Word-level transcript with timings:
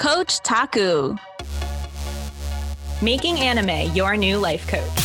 Coach 0.00 0.40
Taku. 0.40 1.14
Making 3.02 3.38
anime 3.38 3.94
your 3.94 4.16
new 4.16 4.38
life 4.38 4.66
coach. 4.66 4.99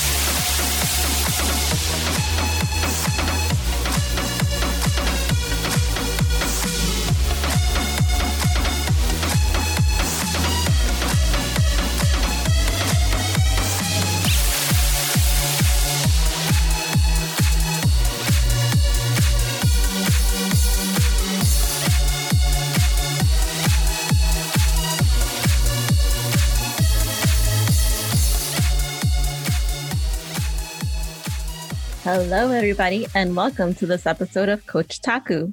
Hello, 32.17 32.50
everybody, 32.52 33.05
and 33.14 33.36
welcome 33.36 33.73
to 33.73 33.86
this 33.86 34.05
episode 34.05 34.47
of 34.47 34.66
Coach 34.66 35.02
Taku. 35.02 35.52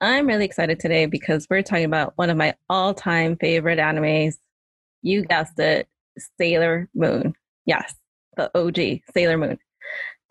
I'm 0.00 0.28
really 0.28 0.44
excited 0.44 0.78
today 0.78 1.06
because 1.06 1.48
we're 1.50 1.62
talking 1.62 1.84
about 1.84 2.12
one 2.14 2.30
of 2.30 2.36
my 2.36 2.54
all 2.68 2.94
time 2.94 3.34
favorite 3.34 3.80
animes. 3.80 4.36
You 5.02 5.24
guessed 5.24 5.58
it, 5.58 5.88
Sailor 6.38 6.88
Moon. 6.94 7.34
Yes, 7.66 7.92
the 8.36 8.56
OG, 8.56 9.00
Sailor 9.12 9.36
Moon. 9.36 9.58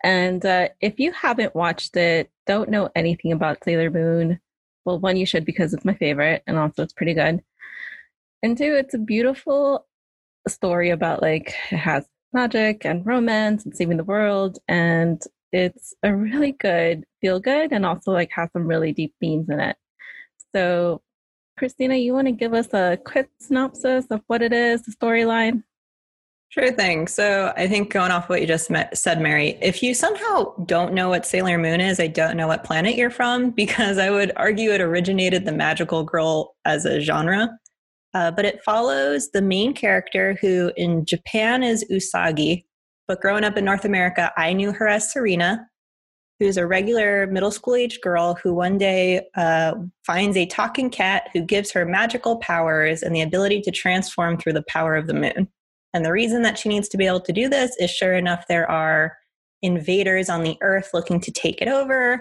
And 0.02 0.46
uh, 0.46 0.70
if 0.80 0.98
you 0.98 1.12
haven't 1.12 1.54
watched 1.54 1.94
it, 1.94 2.30
don't 2.46 2.70
know 2.70 2.88
anything 2.96 3.30
about 3.30 3.62
Sailor 3.62 3.90
Moon, 3.90 4.40
well, 4.86 4.98
one, 4.98 5.18
you 5.18 5.26
should 5.26 5.44
because 5.44 5.74
it's 5.74 5.84
my 5.84 5.94
favorite, 5.94 6.42
and 6.46 6.56
also 6.56 6.84
it's 6.84 6.94
pretty 6.94 7.12
good. 7.12 7.42
And 8.42 8.56
two, 8.56 8.76
it's 8.76 8.94
a 8.94 8.98
beautiful 8.98 9.86
story 10.48 10.88
about 10.88 11.20
like 11.20 11.54
it 11.70 11.76
has 11.76 12.08
magic 12.32 12.86
and 12.86 13.04
romance 13.04 13.66
and 13.66 13.76
saving 13.76 13.98
the 13.98 14.04
world 14.04 14.58
and 14.66 15.22
it's 15.52 15.94
a 16.02 16.14
really 16.14 16.52
good 16.52 17.04
feel 17.20 17.40
good 17.40 17.72
and 17.72 17.84
also 17.84 18.12
like 18.12 18.30
has 18.32 18.50
some 18.52 18.66
really 18.66 18.92
deep 18.92 19.14
themes 19.20 19.48
in 19.48 19.60
it. 19.60 19.76
So, 20.54 21.02
Christina, 21.58 21.96
you 21.96 22.14
want 22.14 22.26
to 22.26 22.32
give 22.32 22.54
us 22.54 22.72
a 22.72 22.98
quick 23.04 23.28
synopsis 23.40 24.06
of 24.10 24.22
what 24.26 24.42
it 24.42 24.52
is, 24.52 24.82
the 24.82 24.92
storyline? 24.92 25.62
Sure 26.48 26.72
thing. 26.72 27.06
So, 27.06 27.52
I 27.56 27.68
think 27.68 27.90
going 27.90 28.10
off 28.10 28.28
what 28.28 28.40
you 28.40 28.46
just 28.46 28.70
met, 28.70 28.96
said, 28.96 29.20
Mary, 29.20 29.58
if 29.62 29.82
you 29.82 29.94
somehow 29.94 30.54
don't 30.66 30.94
know 30.94 31.08
what 31.08 31.26
Sailor 31.26 31.58
Moon 31.58 31.80
is, 31.80 32.00
I 32.00 32.08
don't 32.08 32.36
know 32.36 32.48
what 32.48 32.64
planet 32.64 32.96
you're 32.96 33.10
from 33.10 33.50
because 33.62 33.98
I 33.98 34.10
would 34.10 34.32
argue 34.36 34.72
it 34.72 34.80
originated 34.80 35.44
the 35.44 35.52
magical 35.52 36.02
girl 36.02 36.56
as 36.64 36.84
a 36.84 37.00
genre. 37.00 37.50
Uh, 38.12 38.30
but 38.30 38.44
it 38.44 38.62
follows 38.64 39.30
the 39.30 39.42
main 39.42 39.72
character 39.72 40.36
who 40.40 40.72
in 40.76 41.04
Japan 41.04 41.62
is 41.62 41.84
Usagi, 41.90 42.64
but 43.10 43.20
growing 43.20 43.42
up 43.42 43.56
in 43.56 43.64
North 43.64 43.84
America, 43.84 44.32
I 44.36 44.52
knew 44.52 44.70
her 44.70 44.86
as 44.86 45.10
Serena, 45.10 45.66
who's 46.38 46.56
a 46.56 46.64
regular 46.64 47.26
middle 47.26 47.50
school 47.50 47.74
age 47.74 48.00
girl 48.00 48.38
who 48.40 48.54
one 48.54 48.78
day 48.78 49.26
uh, 49.36 49.74
finds 50.06 50.36
a 50.36 50.46
talking 50.46 50.90
cat 50.90 51.28
who 51.32 51.40
gives 51.40 51.72
her 51.72 51.84
magical 51.84 52.36
powers 52.36 53.02
and 53.02 53.12
the 53.12 53.22
ability 53.22 53.62
to 53.62 53.72
transform 53.72 54.38
through 54.38 54.52
the 54.52 54.62
power 54.68 54.94
of 54.94 55.08
the 55.08 55.14
moon. 55.14 55.48
And 55.92 56.04
the 56.04 56.12
reason 56.12 56.42
that 56.42 56.56
she 56.56 56.68
needs 56.68 56.88
to 56.90 56.96
be 56.96 57.04
able 57.04 57.20
to 57.22 57.32
do 57.32 57.48
this 57.48 57.76
is 57.80 57.90
sure 57.90 58.14
enough, 58.14 58.44
there 58.46 58.70
are 58.70 59.16
invaders 59.60 60.28
on 60.28 60.44
the 60.44 60.56
earth 60.62 60.90
looking 60.94 61.18
to 61.22 61.32
take 61.32 61.60
it 61.60 61.66
over, 61.66 62.12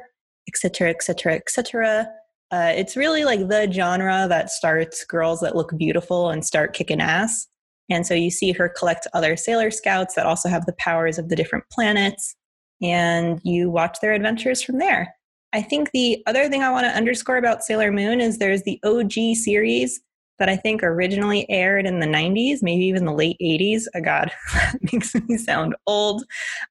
et 0.48 0.58
cetera, 0.58 0.90
et 0.90 0.96
etc., 0.96 1.36
etc., 1.36 1.36
etc. 1.36 2.08
It's 2.52 2.98
really 2.98 3.26
like 3.26 3.48
the 3.48 3.72
genre 3.72 4.26
that 4.28 4.50
starts 4.50 5.06
girls 5.06 5.42
that 5.42 5.56
look 5.56 5.72
beautiful 5.78 6.32
and 6.32 6.44
start 6.44 6.74
kicking 6.74 7.00
ass. 7.00 7.46
And 7.90 8.06
so 8.06 8.14
you 8.14 8.30
see 8.30 8.52
her 8.52 8.70
collect 8.70 9.08
other 9.14 9.36
Sailor 9.36 9.72
Scouts 9.72 10.16
that 10.16 10.26
also 10.26 10.50
have 10.50 10.66
the 10.66 10.74
powers 10.74 11.18
of 11.18 11.30
the 11.30 11.36
different 11.36 11.66
planets, 11.72 12.36
and 12.82 13.40
you 13.44 13.70
watch 13.70 13.98
their 14.02 14.14
adventures 14.14 14.62
from 14.62 14.78
there. 14.78 15.14
I 15.52 15.62
think 15.62 15.92
the 15.92 16.22
other 16.28 16.48
thing 16.48 16.62
I 16.62 16.72
want 16.72 16.86
to 16.86 16.96
underscore 16.96 17.38
about 17.38 17.64
Sailor 17.64 17.92
Moon 17.92 18.22
is 18.22 18.38
there's 18.38 18.64
the 18.64 18.80
OG 18.84 19.36
series 19.36 20.00
that 20.38 20.50
I 20.50 20.56
think 20.56 20.84
originally 20.84 21.50
aired 21.50 21.86
in 21.86 22.00
the 22.00 22.06
90s, 22.06 22.60
maybe 22.62 22.86
even 22.86 23.06
the 23.06 23.14
late 23.14 23.38
80s. 23.42 23.84
Oh, 23.94 24.02
God, 24.02 24.32
that 24.54 24.78
makes 24.92 25.14
me 25.14 25.38
sound 25.38 25.76
old. 25.86 26.24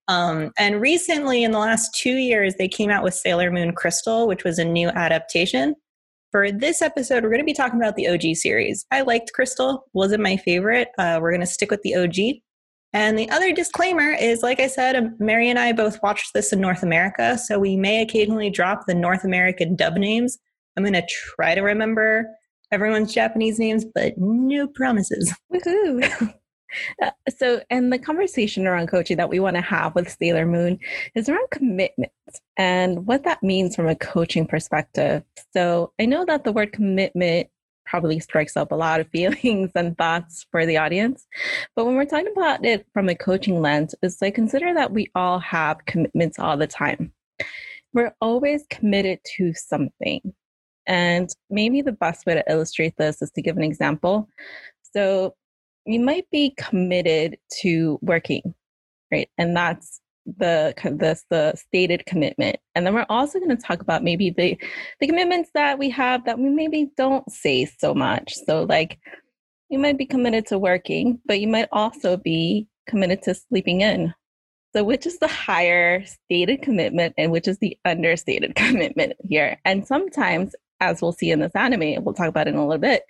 Um, 0.09 0.53
and 0.59 0.81
recently, 0.81 1.45
in 1.45 1.53
the 1.53 1.59
last 1.59 1.95
two 1.95 2.15
years, 2.15 2.55
they 2.55 2.69
came 2.69 2.91
out 2.91 3.05
with 3.05 3.15
Sailor 3.15 3.51
Moon 3.51 3.73
Crystal, 3.73 4.27
which 4.27 4.45
was 4.45 4.59
a 4.59 4.65
new 4.65 4.89
adaptation. 4.89 5.75
For 6.31 6.53
this 6.53 6.83
episode, 6.83 7.23
we're 7.23 7.31
going 7.31 7.41
to 7.41 7.45
be 7.45 7.55
talking 7.55 7.81
about 7.81 7.97
the 7.97 8.09
OG 8.09 8.37
series. 8.37 8.85
I 8.91 9.01
liked 9.01 9.33
Crystal, 9.33 9.87
wasn't 9.95 10.23
my 10.23 10.37
favorite. 10.37 10.89
Uh, 10.99 11.19
we're 11.23 11.31
going 11.31 11.41
to 11.41 11.47
stick 11.47 11.71
with 11.71 11.81
the 11.81 11.95
OG. 11.95 12.43
And 12.93 13.19
the 13.19 13.31
other 13.31 13.53
disclaimer 13.53 14.11
is 14.11 14.43
like 14.43 14.61
I 14.61 14.67
said, 14.67 15.15
Mary 15.19 15.49
and 15.49 15.59
I 15.59 15.73
both 15.73 16.03
watched 16.03 16.35
this 16.35 16.53
in 16.53 16.61
North 16.61 16.83
America, 16.83 17.39
so 17.39 17.59
we 17.59 17.77
may 17.77 18.03
occasionally 18.03 18.51
drop 18.51 18.83
the 18.87 18.95
North 18.95 19.25
American 19.25 19.75
dub 19.75 19.95
names. 19.95 20.39
I'm 20.77 20.85
going 20.85 20.93
to 20.93 21.07
try 21.37 21.55
to 21.55 21.63
remember 21.63 22.27
everyone's 22.73 23.15
Japanese 23.15 23.59
names, 23.59 23.87
but 23.95 24.13
no 24.19 24.69
promises. 24.69 25.35
Woohoo! 25.53 26.35
Uh, 27.03 27.11
so, 27.37 27.61
and 27.71 27.93
the 27.93 27.99
conversation 27.99 28.67
around 28.67 28.89
coaching 28.89 29.17
that 29.17 29.29
we 29.29 29.41
want 29.41 29.57
to 29.57 29.63
have 29.63 29.95
with 29.95 30.17
Sailor 30.21 30.47
Moon 30.47 30.79
is 31.15 31.29
around 31.29 31.51
commitment 31.51 32.13
and 32.57 33.07
what 33.07 33.25
that 33.25 33.43
means 33.43 33.75
from 33.77 33.89
a 33.89 33.97
coaching 33.97 34.47
perspective. 34.47 35.23
So, 35.53 35.93
I 35.99 36.07
know 36.07 36.25
that 36.25 36.45
the 36.45 36.53
word 36.53 36.73
commitment 36.73 37.49
probably 37.89 38.21
strikes 38.21 38.57
up 38.57 38.71
a 38.71 38.77
lot 38.77 39.01
of 39.01 39.09
feelings 39.13 39.71
and 39.75 39.97
thoughts 39.97 40.47
for 40.51 40.67
the 40.67 40.77
audience. 40.77 41.27
But 41.75 41.87
when 41.87 41.97
we're 41.97 42.05
talking 42.05 42.33
about 42.33 42.65
it 42.65 42.87
from 42.93 43.09
a 43.09 43.15
coaching 43.15 43.61
lens, 43.61 43.95
it's 44.03 44.21
like 44.21 44.35
consider 44.35 44.75
that 44.75 44.93
we 44.93 45.11
all 45.15 45.39
have 45.41 45.85
commitments 45.87 46.39
all 46.39 46.57
the 46.57 46.67
time. 46.67 47.13
We're 47.93 48.15
always 48.21 48.65
committed 48.71 49.21
to 49.37 49.55
something. 49.55 50.35
And 50.87 51.29
maybe 51.51 51.83
the 51.83 51.93
best 51.93 52.27
way 52.27 52.35
to 52.35 52.45
illustrate 52.51 52.97
this 52.97 53.21
is 53.21 53.31
to 53.33 53.43
give 53.43 53.57
an 53.57 53.63
example. 53.63 54.29
So, 54.95 55.35
you 55.89 56.01
might 56.01 56.31
be 56.31 56.55
committed 56.59 57.39
to 57.63 57.99
working, 58.03 58.55
right? 59.11 59.29
And 59.39 59.57
that's 59.57 60.01
the 60.37 60.75
that's 60.99 61.25
the 61.31 61.55
stated 61.57 62.05
commitment. 62.05 62.57
And 62.75 62.87
then 62.87 62.95
we're 62.95 63.07
also 63.09 63.39
going 63.39 63.57
to 63.57 63.63
talk 63.63 63.81
about 63.81 64.05
maybe 64.05 64.31
the 64.31 64.59
the 65.01 65.07
commitments 65.07 65.51
that 65.55 65.79
we 65.79 65.89
have 65.91 66.27
that 66.27 66.39
we 66.39 66.51
maybe 66.51 66.91
don't 66.99 67.31
say 67.33 67.65
so 67.65 67.95
much. 67.95 68.35
So 68.47 68.65
like 68.65 68.99
you 69.71 69.79
might 69.79 69.97
be 69.97 70.05
committed 70.05 70.47
to 70.49 70.59
working, 70.59 71.21
but 71.25 71.41
you 71.41 71.49
might 71.49 71.69
also 71.73 72.19
be 72.19 72.69
committed 72.87 73.23
to 73.23 73.35
sleeping 73.35 73.81
in. 73.81 74.13
So 74.75 74.85
which 74.85 75.07
is 75.07 75.19
the 75.19 75.29
higher 75.29 76.05
stated 76.05 76.61
commitment 76.61 77.15
and 77.17 77.33
which 77.33 77.49
is 77.49 77.59
the 77.59 77.79
understated 77.87 78.55
commitment 78.57 79.15
here? 79.27 79.59
And 79.65 79.87
sometimes 79.87 80.55
as 80.81 81.01
we'll 81.01 81.13
see 81.13 81.31
in 81.31 81.41
this 81.41 81.55
anime, 81.55 82.05
we'll 82.05 82.15
talk 82.15 82.29
about 82.29 82.47
it 82.47 82.55
in 82.55 82.61
a 82.61 82.67
little 82.67 82.81
bit, 82.81 83.03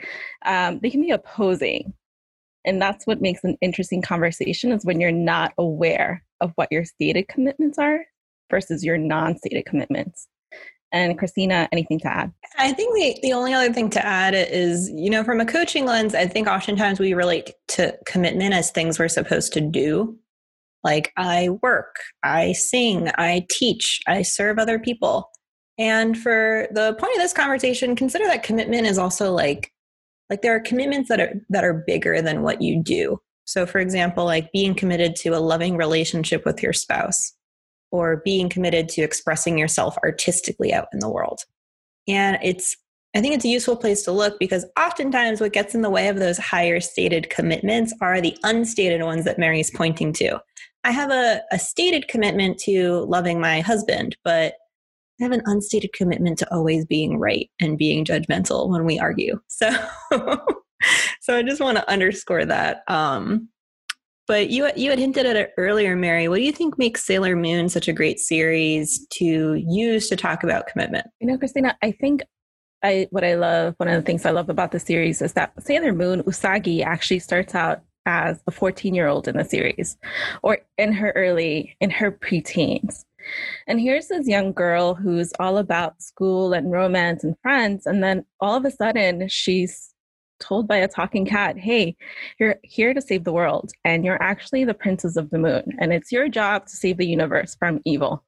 um, 0.46 0.78
they 0.80 0.88
can 0.88 1.02
be 1.02 1.10
opposing 1.10 1.92
and 2.68 2.80
that's 2.80 3.06
what 3.06 3.22
makes 3.22 3.42
an 3.44 3.56
interesting 3.62 4.02
conversation 4.02 4.72
is 4.72 4.84
when 4.84 5.00
you're 5.00 5.10
not 5.10 5.52
aware 5.56 6.22
of 6.40 6.52
what 6.56 6.68
your 6.70 6.84
stated 6.84 7.26
commitments 7.28 7.78
are 7.78 8.04
versus 8.50 8.84
your 8.84 8.98
non-stated 8.98 9.64
commitments. 9.64 10.28
And 10.90 11.18
christina 11.18 11.68
anything 11.70 11.98
to 12.00 12.08
add? 12.08 12.32
I 12.56 12.72
think 12.72 12.94
the, 12.94 13.20
the 13.22 13.34
only 13.34 13.52
other 13.52 13.72
thing 13.72 13.90
to 13.90 14.04
add 14.04 14.34
is 14.34 14.90
you 14.90 15.10
know 15.10 15.22
from 15.22 15.38
a 15.38 15.44
coaching 15.44 15.84
lens 15.84 16.14
i 16.14 16.26
think 16.26 16.48
oftentimes 16.48 16.98
we 16.98 17.12
relate 17.12 17.52
to 17.68 17.94
commitment 18.06 18.54
as 18.54 18.70
things 18.70 18.98
we're 18.98 19.08
supposed 19.08 19.52
to 19.54 19.60
do. 19.60 20.16
Like 20.84 21.12
i 21.16 21.50
work 21.62 21.96
i 22.22 22.52
sing 22.52 23.10
i 23.16 23.46
teach 23.50 24.00
i 24.06 24.22
serve 24.22 24.58
other 24.58 24.78
people. 24.78 25.28
And 25.76 26.18
for 26.18 26.66
the 26.72 26.94
point 26.94 27.16
of 27.16 27.22
this 27.22 27.34
conversation 27.34 27.94
consider 27.94 28.26
that 28.26 28.42
commitment 28.42 28.86
is 28.86 28.96
also 28.96 29.32
like 29.32 29.72
like 30.30 30.42
there 30.42 30.54
are 30.54 30.60
commitments 30.60 31.08
that 31.08 31.20
are 31.20 31.40
that 31.48 31.64
are 31.64 31.84
bigger 31.86 32.20
than 32.20 32.42
what 32.42 32.62
you 32.62 32.82
do. 32.82 33.20
So 33.44 33.66
for 33.66 33.78
example 33.78 34.24
like 34.24 34.52
being 34.52 34.74
committed 34.74 35.16
to 35.16 35.30
a 35.30 35.40
loving 35.40 35.76
relationship 35.76 36.44
with 36.44 36.62
your 36.62 36.72
spouse 36.72 37.32
or 37.90 38.22
being 38.24 38.48
committed 38.48 38.88
to 38.90 39.02
expressing 39.02 39.56
yourself 39.56 39.96
artistically 40.02 40.72
out 40.72 40.88
in 40.92 40.98
the 40.98 41.08
world. 41.08 41.44
And 42.06 42.38
it's 42.42 42.76
i 43.16 43.20
think 43.22 43.34
it's 43.34 43.44
a 43.44 43.48
useful 43.48 43.76
place 43.76 44.02
to 44.02 44.12
look 44.12 44.38
because 44.38 44.66
oftentimes 44.78 45.40
what 45.40 45.54
gets 45.54 45.74
in 45.74 45.80
the 45.80 45.90
way 45.90 46.08
of 46.08 46.18
those 46.18 46.36
higher 46.36 46.78
stated 46.78 47.30
commitments 47.30 47.94
are 48.02 48.20
the 48.20 48.36
unstated 48.42 49.02
ones 49.02 49.24
that 49.24 49.38
mary's 49.38 49.70
pointing 49.70 50.12
to. 50.12 50.38
I 50.84 50.90
have 50.92 51.10
a, 51.10 51.42
a 51.50 51.58
stated 51.58 52.08
commitment 52.08 52.58
to 52.60 53.00
loving 53.08 53.40
my 53.40 53.60
husband 53.60 54.16
but 54.24 54.54
I 55.20 55.24
have 55.24 55.32
an 55.32 55.42
unstated 55.46 55.92
commitment 55.92 56.38
to 56.38 56.54
always 56.54 56.84
being 56.84 57.18
right 57.18 57.50
and 57.60 57.76
being 57.76 58.04
judgmental 58.04 58.68
when 58.68 58.84
we 58.84 58.98
argue. 58.98 59.40
So, 60.10 60.38
so 61.20 61.36
I 61.36 61.42
just 61.42 61.60
want 61.60 61.76
to 61.76 61.90
underscore 61.90 62.44
that. 62.44 62.84
Um, 62.86 63.48
but 64.28 64.50
you 64.50 64.70
you 64.76 64.90
had 64.90 64.98
hinted 65.00 65.26
at 65.26 65.34
it 65.34 65.52
earlier, 65.58 65.96
Mary. 65.96 66.28
What 66.28 66.36
do 66.36 66.42
you 66.42 66.52
think 66.52 66.78
makes 66.78 67.04
Sailor 67.04 67.34
Moon 67.34 67.68
such 67.68 67.88
a 67.88 67.92
great 67.92 68.20
series 68.20 69.06
to 69.14 69.54
use 69.54 70.08
to 70.08 70.16
talk 70.16 70.44
about 70.44 70.68
commitment? 70.68 71.06
You 71.18 71.26
know, 71.26 71.36
Christina, 71.36 71.76
I 71.82 71.90
think 71.90 72.22
I 72.84 73.08
what 73.10 73.24
I 73.24 73.34
love, 73.34 73.74
one 73.78 73.88
of 73.88 73.96
the 73.96 74.06
things 74.06 74.24
I 74.24 74.30
love 74.30 74.48
about 74.48 74.70
the 74.70 74.78
series 74.78 75.20
is 75.20 75.32
that 75.32 75.52
Sailor 75.62 75.92
Moon 75.92 76.22
Usagi 76.22 76.84
actually 76.84 77.18
starts 77.18 77.54
out 77.54 77.80
as 78.06 78.40
a 78.46 78.50
14 78.50 78.94
year 78.94 79.08
old 79.08 79.28
in 79.28 79.36
the 79.36 79.44
series 79.44 79.98
or 80.42 80.58
in 80.78 80.92
her 80.92 81.12
early 81.14 81.76
in 81.80 81.90
her 81.90 82.10
preteens 82.10 83.04
and 83.66 83.80
here's 83.80 84.08
this 84.08 84.26
young 84.26 84.52
girl 84.52 84.94
who's 84.94 85.32
all 85.38 85.58
about 85.58 86.00
school 86.02 86.52
and 86.52 86.70
romance 86.70 87.24
and 87.24 87.36
friends 87.42 87.86
and 87.86 88.02
then 88.02 88.24
all 88.40 88.56
of 88.56 88.64
a 88.64 88.70
sudden 88.70 89.28
she's 89.28 89.94
told 90.40 90.68
by 90.68 90.76
a 90.76 90.88
talking 90.88 91.26
cat 91.26 91.58
hey 91.58 91.96
you're 92.38 92.56
here 92.62 92.94
to 92.94 93.00
save 93.00 93.24
the 93.24 93.32
world 93.32 93.72
and 93.84 94.04
you're 94.04 94.22
actually 94.22 94.64
the 94.64 94.74
princess 94.74 95.16
of 95.16 95.30
the 95.30 95.38
moon 95.38 95.64
and 95.80 95.92
it's 95.92 96.12
your 96.12 96.28
job 96.28 96.66
to 96.66 96.76
save 96.76 96.96
the 96.96 97.06
universe 97.06 97.56
from 97.58 97.80
evil 97.84 98.24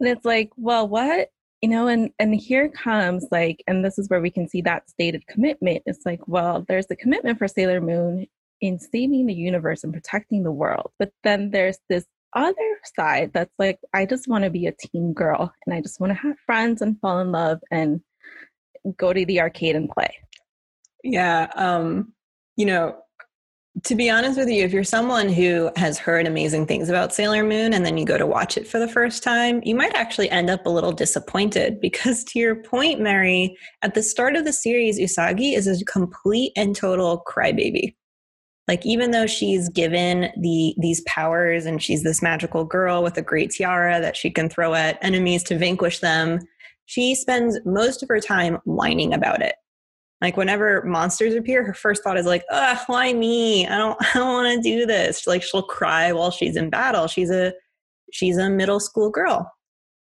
and 0.00 0.08
it's 0.08 0.24
like 0.24 0.50
well 0.56 0.88
what 0.88 1.28
you 1.60 1.68
know 1.68 1.86
and 1.86 2.10
and 2.18 2.34
here 2.34 2.68
comes 2.70 3.26
like 3.30 3.62
and 3.66 3.84
this 3.84 3.98
is 3.98 4.08
where 4.08 4.20
we 4.20 4.30
can 4.30 4.48
see 4.48 4.62
that 4.62 4.88
stated 4.88 5.26
commitment 5.26 5.82
it's 5.84 6.06
like 6.06 6.20
well 6.26 6.64
there's 6.68 6.86
the 6.86 6.96
commitment 6.96 7.38
for 7.38 7.46
sailor 7.46 7.80
moon 7.80 8.26
in 8.60 8.78
saving 8.78 9.26
the 9.26 9.34
universe 9.34 9.84
and 9.84 9.92
protecting 9.92 10.42
the 10.42 10.52
world. 10.52 10.90
But 10.98 11.12
then 11.24 11.50
there's 11.50 11.78
this 11.88 12.06
other 12.36 12.78
side 12.96 13.32
that's 13.32 13.52
like, 13.58 13.78
I 13.94 14.06
just 14.06 14.28
want 14.28 14.44
to 14.44 14.50
be 14.50 14.66
a 14.66 14.72
teen 14.72 15.12
girl 15.12 15.52
and 15.66 15.74
I 15.74 15.80
just 15.80 16.00
want 16.00 16.12
to 16.12 16.18
have 16.18 16.36
friends 16.44 16.82
and 16.82 17.00
fall 17.00 17.18
in 17.20 17.32
love 17.32 17.60
and 17.70 18.00
go 18.96 19.12
to 19.12 19.24
the 19.24 19.40
arcade 19.40 19.74
and 19.74 19.88
play. 19.88 20.14
Yeah. 21.02 21.50
Um, 21.56 22.12
you 22.56 22.66
know, 22.66 22.96
to 23.84 23.94
be 23.94 24.08
honest 24.08 24.38
with 24.38 24.48
you, 24.48 24.64
if 24.64 24.72
you're 24.72 24.84
someone 24.84 25.28
who 25.28 25.70
has 25.76 25.98
heard 25.98 26.26
amazing 26.26 26.66
things 26.66 26.88
about 26.88 27.12
Sailor 27.12 27.44
Moon 27.44 27.74
and 27.74 27.84
then 27.84 27.98
you 27.98 28.06
go 28.06 28.16
to 28.16 28.26
watch 28.26 28.56
it 28.56 28.66
for 28.66 28.78
the 28.78 28.88
first 28.88 29.22
time, 29.22 29.60
you 29.64 29.74
might 29.74 29.94
actually 29.94 30.30
end 30.30 30.48
up 30.48 30.64
a 30.64 30.70
little 30.70 30.92
disappointed 30.92 31.78
because, 31.82 32.24
to 32.24 32.38
your 32.38 32.56
point, 32.56 33.00
Mary, 33.00 33.56
at 33.82 33.94
the 33.94 34.02
start 34.02 34.34
of 34.34 34.44
the 34.44 34.52
series, 34.52 34.98
Usagi 34.98 35.54
is 35.54 35.66
a 35.66 35.84
complete 35.84 36.52
and 36.56 36.74
total 36.74 37.22
crybaby 37.28 37.94
like 38.68 38.84
even 38.84 39.12
though 39.12 39.26
she's 39.26 39.68
given 39.68 40.30
the 40.40 40.74
these 40.78 41.00
powers 41.02 41.66
and 41.66 41.82
she's 41.82 42.02
this 42.02 42.22
magical 42.22 42.64
girl 42.64 43.02
with 43.02 43.16
a 43.16 43.22
great 43.22 43.50
tiara 43.50 44.00
that 44.00 44.16
she 44.16 44.30
can 44.30 44.48
throw 44.48 44.74
at 44.74 44.98
enemies 45.02 45.42
to 45.44 45.58
vanquish 45.58 46.00
them 46.00 46.40
she 46.86 47.14
spends 47.14 47.58
most 47.64 48.02
of 48.02 48.08
her 48.08 48.20
time 48.20 48.58
whining 48.64 49.12
about 49.12 49.42
it. 49.42 49.56
Like 50.22 50.36
whenever 50.36 50.82
monsters 50.84 51.34
appear 51.34 51.62
her 51.64 51.74
first 51.74 52.02
thought 52.02 52.16
is 52.16 52.24
like 52.24 52.44
ugh 52.50 52.78
why 52.86 53.12
me? 53.12 53.66
I 53.66 53.76
don't 53.76 53.98
i 54.14 54.18
don't 54.18 54.32
want 54.32 54.56
to 54.56 54.68
do 54.68 54.86
this. 54.86 55.26
Like 55.26 55.42
she'll 55.42 55.62
cry 55.62 56.12
while 56.12 56.30
she's 56.30 56.56
in 56.56 56.70
battle. 56.70 57.06
She's 57.06 57.30
a 57.30 57.52
she's 58.12 58.38
a 58.38 58.48
middle 58.48 58.80
school 58.80 59.10
girl. 59.10 59.52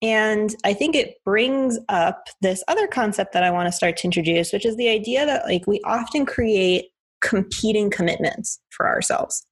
And 0.02 0.54
i 0.64 0.74
think 0.74 0.94
it 0.94 1.14
brings 1.24 1.78
up 1.88 2.26
this 2.42 2.62
other 2.68 2.86
concept 2.86 3.32
that 3.32 3.44
i 3.44 3.50
want 3.50 3.68
to 3.68 3.72
start 3.72 3.96
to 3.98 4.04
introduce 4.04 4.52
which 4.52 4.66
is 4.66 4.76
the 4.76 4.88
idea 4.90 5.24
that 5.24 5.46
like 5.46 5.66
we 5.66 5.80
often 5.84 6.26
create 6.26 6.90
competing 7.24 7.90
commitments 7.90 8.60
for 8.70 8.86
ourselves. 8.86 9.44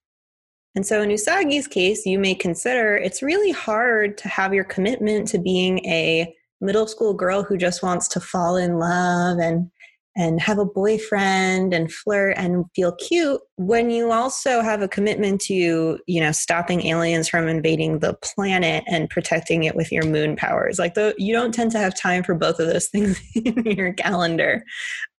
And 0.75 0.85
so 0.85 1.01
in 1.01 1.09
Usagi's 1.09 1.67
case, 1.67 2.05
you 2.05 2.17
may 2.17 2.33
consider 2.33 2.95
it's 2.95 3.21
really 3.21 3.51
hard 3.51 4.17
to 4.19 4.29
have 4.29 4.53
your 4.53 4.63
commitment 4.63 5.27
to 5.29 5.37
being 5.37 5.85
a 5.85 6.33
middle 6.61 6.87
school 6.87 7.13
girl 7.13 7.43
who 7.43 7.57
just 7.57 7.83
wants 7.83 8.07
to 8.09 8.19
fall 8.19 8.55
in 8.55 8.79
love 8.79 9.37
and 9.39 9.69
and 10.15 10.39
have 10.39 10.59
a 10.59 10.65
boyfriend 10.65 11.73
and 11.73 11.91
flirt 11.91 12.35
and 12.37 12.65
feel 12.75 12.95
cute 12.95 13.41
when 13.55 13.89
you 13.89 14.11
also 14.11 14.61
have 14.61 14.81
a 14.81 14.87
commitment 14.87 15.41
to 15.41 15.97
you 16.07 16.21
know 16.21 16.31
stopping 16.31 16.85
aliens 16.85 17.27
from 17.27 17.47
invading 17.47 17.99
the 17.99 18.13
planet 18.21 18.83
and 18.87 19.09
protecting 19.09 19.63
it 19.63 19.75
with 19.75 19.91
your 19.91 20.05
moon 20.05 20.35
powers 20.35 20.77
like 20.77 20.93
the 20.93 21.15
you 21.17 21.33
don't 21.33 21.53
tend 21.53 21.71
to 21.71 21.79
have 21.79 21.99
time 21.99 22.23
for 22.23 22.35
both 22.35 22.59
of 22.59 22.67
those 22.67 22.87
things 22.89 23.19
in 23.35 23.63
your 23.65 23.93
calendar 23.93 24.63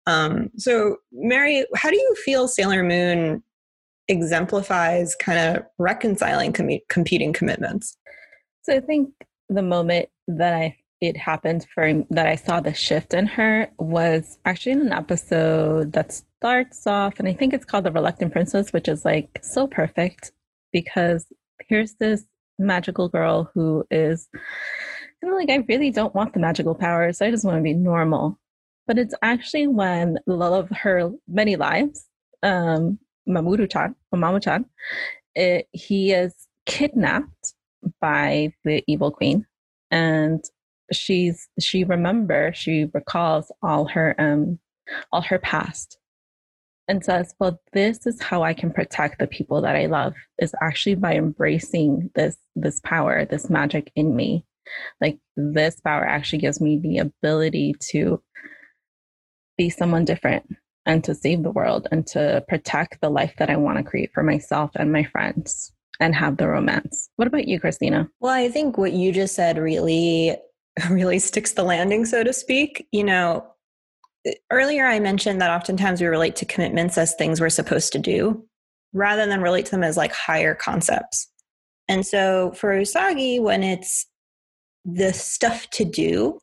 um, 0.07 0.51
so, 0.57 0.99
Mary, 1.13 1.65
how 1.77 1.91
do 1.91 1.97
you 1.97 2.15
feel 2.25 2.49
Sailor 2.49 2.83
Moon 2.83 3.43
exemplifies 4.09 5.17
kind 5.17 5.39
of 5.39 5.65
reconciling 5.79 6.53
com- 6.53 6.81
competing 6.89 7.33
commitments? 7.33 7.97
So, 8.63 8.75
I 8.75 8.81
think 8.81 9.11
the 9.49 9.63
moment 9.63 10.09
that 10.29 10.55
I 10.55 10.77
it 11.01 11.17
happened 11.17 11.67
for 11.75 12.05
that 12.11 12.27
I 12.27 12.37
saw 12.37 12.61
the 12.61 12.73
shift 12.73 13.13
in 13.13 13.27
her 13.27 13.69
was 13.79 14.39
actually 14.45 14.73
in 14.73 14.81
an 14.81 14.93
episode 14.93 15.93
that 15.93 16.13
starts 16.13 16.87
off, 16.87 17.19
and 17.19 17.29
I 17.29 17.35
think 17.35 17.53
it's 17.53 17.65
called 17.65 17.85
The 17.85 17.93
Reluctant 17.93 18.33
Princess, 18.33 18.73
which 18.73 18.89
is 18.89 19.05
like 19.05 19.41
so 19.43 19.67
perfect 19.67 20.33
because 20.73 21.27
here's 21.69 21.95
this 21.95 22.25
magical 22.59 23.09
girl 23.09 23.51
who 23.55 23.85
is 23.91 24.29
you 25.23 25.31
know, 25.31 25.37
like 25.37 25.51
I 25.51 25.65
really 25.69 25.91
don't 25.91 26.15
want 26.15 26.35
the 26.35 26.41
magical 26.41 26.75
powers. 26.75 27.21
I 27.21 27.31
just 27.31 27.45
want 27.45 27.57
to 27.57 27.63
be 27.63 27.75
normal 27.75 28.39
but 28.87 28.99
it's 28.99 29.15
actually 29.23 29.67
when 29.67 30.19
the 30.27 30.35
love 30.35 30.71
of 30.71 30.77
her 30.77 31.11
many 31.29 31.57
lives, 31.57 32.07
um, 32.43 32.99
Mamoru-chan, 33.29 33.95
or 34.13 34.19
Mamo-chan, 34.19 34.67
it, 35.35 35.69
he 35.73 36.13
is 36.13 36.35
kidnapped 36.67 37.55
by 38.01 38.53
the 38.65 38.83
evil 38.87 39.11
queen, 39.11 39.47
and 39.91 40.45
she's 40.93 41.49
she 41.61 41.85
remembers, 41.85 42.57
she 42.57 42.91
recalls 42.93 43.51
all 43.63 43.87
her 43.87 44.15
um 44.19 44.59
all 45.13 45.23
her 45.23 45.39
past, 45.39 45.99
and 46.89 47.05
says, 47.05 47.35
"Well, 47.41 47.61
this 47.73 48.07
is 48.07 48.23
how 48.23 48.43
I 48.43 48.55
can 48.55 48.71
protect 48.71 49.19
the 49.19 49.27
people 49.27 49.63
that 49.63 49.77
I 49.77 49.87
love 49.87 50.15
is 50.39 50.55
actually 50.63 50.97
by 50.97 51.15
embracing 51.15 52.11
this 52.15 52.37
this 52.55 52.81
power, 52.81 53.25
this 53.25 53.51
magic 53.51 53.91
in 53.97 54.15
me." 54.15 54.45
Like 55.01 55.19
this 55.37 55.81
power 55.81 56.05
actually 56.05 56.39
gives 56.39 56.61
me 56.61 56.79
the 56.79 56.99
ability 56.99 57.75
to 57.91 58.23
be 59.57 59.71
someone 59.71 60.05
different 60.05 60.45
and 60.87 61.03
to 61.05 61.15
save 61.15 61.43
the 61.43 61.51
world 61.51 61.89
and 61.91 62.07
to 62.09 62.45
protect 62.49 63.01
the 63.01 63.11
life 63.11 63.35
that 63.39 63.51
I 63.51 63.57
want 63.57 63.79
to 63.79 63.85
create 63.85 64.13
for 64.13 64.23
myself 64.23 64.71
and 64.75 64.93
my 64.93 65.05
friends 65.05 65.73
and 66.01 66.15
have 66.15 66.37
the 66.37 66.49
romance. 66.49 67.09
What 67.17 67.29
about 67.29 67.49
you, 67.49 67.61
Christina? 67.61 68.09
Well, 68.21 68.33
I 68.33 68.49
think 68.49 68.77
what 68.77 68.93
you 68.93 69.13
just 69.13 69.35
said 69.35 69.59
really, 69.59 70.37
really 70.91 71.19
sticks 71.19 71.53
the 71.53 71.63
landing, 71.63 72.05
so 72.05 72.25
to 72.25 72.33
speak. 72.33 72.87
You 72.93 73.05
know, 73.05 73.47
earlier 74.51 74.87
I 74.87 74.99
mentioned 75.01 75.41
that 75.41 75.51
oftentimes 75.51 76.01
we 76.01 76.07
relate 76.07 76.37
to 76.37 76.45
commitments 76.45 76.99
as 76.99 77.15
things 77.15 77.41
we're 77.41 77.51
supposed 77.51 77.93
to 77.93 77.99
do 77.99 78.45
rather 78.93 79.27
than 79.27 79.41
relate 79.41 79.67
to 79.67 79.71
them 79.73 79.85
as 79.85 79.97
like 79.97 80.13
higher 80.13 80.55
concepts. 80.55 81.31
And 81.89 82.07
so 82.07 82.53
for 82.53 82.73
Usagi, 82.73 83.41
when 83.41 83.63
it's 83.63 84.07
the 84.85 85.13
stuff 85.13 85.69
to 85.71 85.85
do, 85.85 86.39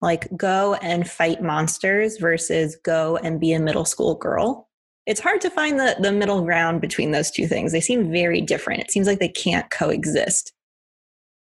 like 0.00 0.28
go 0.36 0.74
and 0.74 1.08
fight 1.08 1.42
monsters 1.42 2.18
versus 2.18 2.76
go 2.84 3.16
and 3.18 3.40
be 3.40 3.52
a 3.52 3.60
middle 3.60 3.84
school 3.84 4.14
girl. 4.14 4.68
It's 5.06 5.20
hard 5.20 5.40
to 5.42 5.50
find 5.50 5.78
the, 5.78 5.96
the 6.00 6.12
middle 6.12 6.42
ground 6.42 6.80
between 6.80 7.10
those 7.10 7.30
two 7.30 7.46
things. 7.46 7.72
They 7.72 7.80
seem 7.80 8.12
very 8.12 8.40
different. 8.40 8.80
It 8.80 8.90
seems 8.90 9.06
like 9.06 9.18
they 9.18 9.28
can't 9.28 9.70
coexist. 9.70 10.52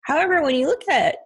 However, 0.02 0.42
when 0.42 0.54
you 0.54 0.66
look 0.66 0.82
at 0.88 1.16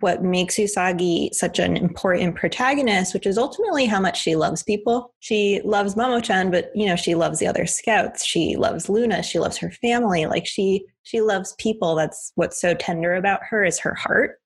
what 0.00 0.22
makes 0.22 0.56
Usagi 0.56 1.34
such 1.34 1.58
an 1.58 1.76
important 1.76 2.34
protagonist, 2.34 3.12
which 3.12 3.26
is 3.26 3.36
ultimately 3.36 3.84
how 3.84 4.00
much 4.00 4.20
she 4.22 4.36
loves 4.36 4.62
people. 4.62 5.12
She 5.20 5.60
loves 5.64 5.96
Mamo-chan, 5.96 6.50
but 6.50 6.70
you 6.74 6.86
know, 6.86 6.96
she 6.96 7.14
loves 7.14 7.38
the 7.38 7.46
other 7.46 7.66
scouts. 7.66 8.24
She 8.24 8.56
loves 8.56 8.88
Luna. 8.88 9.22
She 9.22 9.38
loves 9.38 9.58
her 9.58 9.70
family. 9.70 10.24
Like 10.24 10.46
she 10.46 10.86
she 11.02 11.20
loves 11.20 11.54
people. 11.58 11.94
That's 11.94 12.32
what's 12.36 12.60
so 12.60 12.74
tender 12.74 13.14
about 13.14 13.40
her 13.50 13.64
is 13.64 13.78
her 13.80 13.94
heart. 13.94 14.38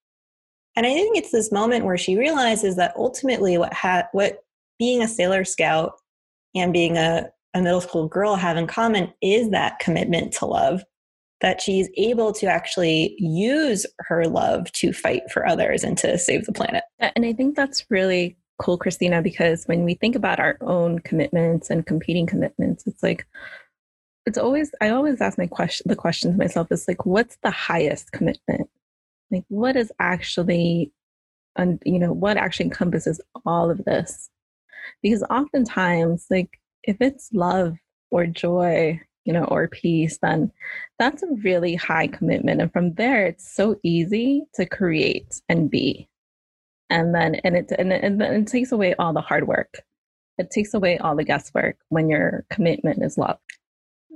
And 0.77 0.87
I 0.87 0.93
think 0.93 1.17
it's 1.17 1.33
this 1.33 1.51
moment 1.51 1.85
where 1.85 1.97
she 1.97 2.17
realizes 2.17 2.77
that 2.77 2.95
ultimately 2.97 3.57
what 3.59 3.73
ha- 3.73 4.09
what 4.13 4.45
being 4.79 5.03
a 5.03 5.09
sailor 5.09 5.45
scout 5.45 5.95
and 6.55 6.73
being 6.73 6.97
a, 6.97 7.31
a 7.55 7.63
middle 7.63 7.81
school 7.81 8.09
girl 8.09 8.37
have 8.37 8.57
in 8.57 8.67
common 8.67 9.13
is 9.23 9.51
that 9.51 9.79
commitment 9.79 10.33
to 10.35 10.47
love 10.47 10.83
that 11.41 11.61
she's 11.61 11.89
able 11.97 12.33
to 12.33 12.47
actually 12.47 13.15
use 13.19 13.85
her 14.01 14.27
love 14.27 14.71
to 14.73 14.93
fight 14.93 15.23
for 15.31 15.47
others 15.47 15.85
and 15.85 15.99
to 15.99 16.19
save 16.19 16.47
the 16.47 16.53
planet. 16.53 16.83
And 16.99 17.27
I 17.27 17.33
think 17.33 17.57
that's 17.57 17.85
really 17.91 18.37
cool, 18.59 18.79
Christina, 18.79 19.21
because 19.21 19.65
when 19.67 19.85
we 19.85 19.95
think 19.95 20.17
about 20.17 20.41
our 20.41 20.57
own 20.63 20.99
commitments 21.01 21.69
and 21.69 21.85
competing 21.85 22.27
commitments, 22.27 22.87
it's 22.87 23.03
like, 23.03 23.27
it's 24.25 24.39
always, 24.39 24.73
I 24.81 24.89
always 24.89 25.21
ask 25.21 25.37
my 25.37 25.47
question, 25.47 25.89
the 25.89 25.97
question 25.97 26.33
to 26.33 26.39
myself 26.39 26.73
is 26.73 26.89
like, 26.89 27.05
what's 27.05 27.37
the 27.43 27.51
highest 27.51 28.13
commitment? 28.13 28.69
Like 29.31 29.45
what 29.49 29.77
is 29.77 29.93
actually 29.99 30.93
and 31.57 31.83
you 31.85 31.99
know 31.99 32.13
what 32.13 32.37
actually 32.37 32.67
encompasses 32.67 33.21
all 33.45 33.71
of 33.71 33.85
this? 33.85 34.31
Because 35.03 35.23
oftentimes 35.25 36.27
like 36.31 36.61
if 36.85 36.97
it's 37.01 37.31
love 37.33 37.77
or 38.11 38.27
joy 38.27 39.01
you 39.25 39.33
know 39.33 39.45
or 39.45 39.69
peace 39.69 40.19
then 40.23 40.53
that's 40.99 41.23
a 41.23 41.35
really 41.43 41.75
high 41.75 42.07
commitment 42.07 42.61
and 42.61 42.73
from 42.73 42.95
there 42.95 43.27
it's 43.27 43.53
so 43.53 43.77
easy 43.83 44.45
to 44.55 44.67
create 44.67 45.41
and 45.49 45.71
be. 45.71 46.09
And 46.89 47.15
then 47.15 47.37
and 47.37 47.57
it 47.57 47.73
and, 47.79 47.93
and 47.93 48.21
then 48.21 48.43
it 48.43 48.47
takes 48.47 48.73
away 48.73 48.95
all 48.95 49.13
the 49.13 49.21
hard 49.21 49.49
work. 49.49 49.83
It 50.39 50.51
takes 50.51 50.75
away 50.75 50.99
all 50.99 51.17
the 51.17 51.25
guesswork 51.25 51.79
when 51.89 52.09
your 52.09 52.45
commitment 52.51 53.03
is 53.03 53.19
love 53.19 53.39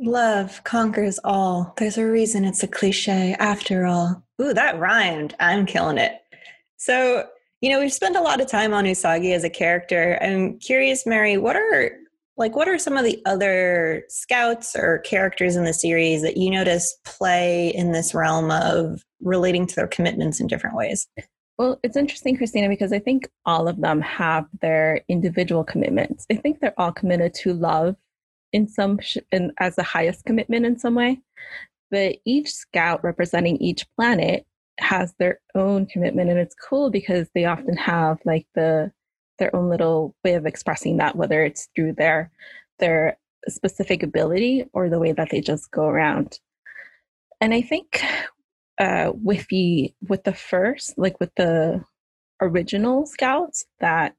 Love 0.02 0.64
conquers 0.64 1.20
all. 1.24 1.74
There's 1.76 1.98
a 1.98 2.10
reason 2.10 2.46
it's 2.46 2.62
a 2.62 2.68
cliche 2.68 3.36
after 3.38 3.84
all. 3.84 4.24
Ooh, 4.40 4.54
that 4.54 4.78
rhymed. 4.78 5.36
I'm 5.38 5.66
killing 5.66 5.98
it. 5.98 6.14
So, 6.78 7.26
you 7.60 7.68
know, 7.68 7.78
we've 7.78 7.92
spent 7.92 8.16
a 8.16 8.22
lot 8.22 8.40
of 8.40 8.46
time 8.46 8.72
on 8.72 8.86
Usagi 8.86 9.34
as 9.34 9.44
a 9.44 9.50
character. 9.50 10.18
I'm 10.22 10.58
curious, 10.58 11.04
Mary, 11.04 11.36
what 11.36 11.54
are 11.54 11.90
like 12.38 12.56
what 12.56 12.66
are 12.66 12.78
some 12.78 12.96
of 12.96 13.04
the 13.04 13.20
other 13.26 14.04
scouts 14.08 14.74
or 14.74 15.00
characters 15.00 15.56
in 15.56 15.64
the 15.64 15.74
series 15.74 16.22
that 16.22 16.38
you 16.38 16.50
notice 16.50 16.96
play 17.04 17.68
in 17.68 17.92
this 17.92 18.14
realm 18.14 18.50
of 18.50 19.04
relating 19.20 19.66
to 19.66 19.76
their 19.76 19.86
commitments 19.86 20.40
in 20.40 20.46
different 20.46 20.76
ways? 20.76 21.06
Well, 21.58 21.78
it's 21.82 21.98
interesting, 21.98 22.38
Christina, 22.38 22.70
because 22.70 22.94
I 22.94 23.00
think 23.00 23.28
all 23.44 23.68
of 23.68 23.82
them 23.82 24.00
have 24.00 24.46
their 24.62 25.02
individual 25.08 25.62
commitments. 25.62 26.24
I 26.32 26.36
think 26.36 26.60
they're 26.60 26.72
all 26.78 26.92
committed 26.92 27.34
to 27.34 27.52
love 27.52 27.96
in 28.52 28.68
some 28.68 28.98
sh- 29.00 29.18
in, 29.32 29.52
as 29.58 29.76
the 29.76 29.82
highest 29.82 30.24
commitment 30.24 30.66
in 30.66 30.78
some 30.78 30.94
way, 30.94 31.20
but 31.90 32.16
each 32.24 32.52
scout 32.52 33.02
representing 33.04 33.56
each 33.58 33.86
planet 33.96 34.46
has 34.78 35.14
their 35.18 35.40
own 35.54 35.86
commitment, 35.86 36.30
and 36.30 36.38
it's 36.38 36.54
cool 36.54 36.90
because 36.90 37.28
they 37.34 37.44
often 37.44 37.76
have 37.76 38.18
like 38.24 38.46
the 38.54 38.92
their 39.38 39.54
own 39.56 39.68
little 39.68 40.14
way 40.24 40.34
of 40.34 40.46
expressing 40.46 40.98
that, 40.98 41.16
whether 41.16 41.42
it's 41.42 41.68
through 41.74 41.94
their 41.94 42.30
their 42.78 43.18
specific 43.48 44.02
ability 44.02 44.64
or 44.72 44.88
the 44.88 44.98
way 44.98 45.12
that 45.12 45.30
they 45.30 45.40
just 45.40 45.70
go 45.70 45.84
around. 45.84 46.38
And 47.40 47.54
I 47.54 47.62
think 47.62 48.04
uh, 48.78 49.12
with 49.14 49.46
the 49.48 49.92
with 50.08 50.24
the 50.24 50.34
first, 50.34 50.94
like 50.96 51.18
with 51.20 51.34
the 51.36 51.84
original 52.40 53.06
scouts 53.06 53.66
that 53.80 54.14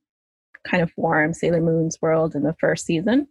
kind 0.64 0.84
of 0.84 0.92
form 0.92 1.34
Sailor 1.34 1.62
Moon's 1.62 1.98
world 2.02 2.36
in 2.36 2.44
the 2.44 2.56
first 2.60 2.86
season, 2.86 3.28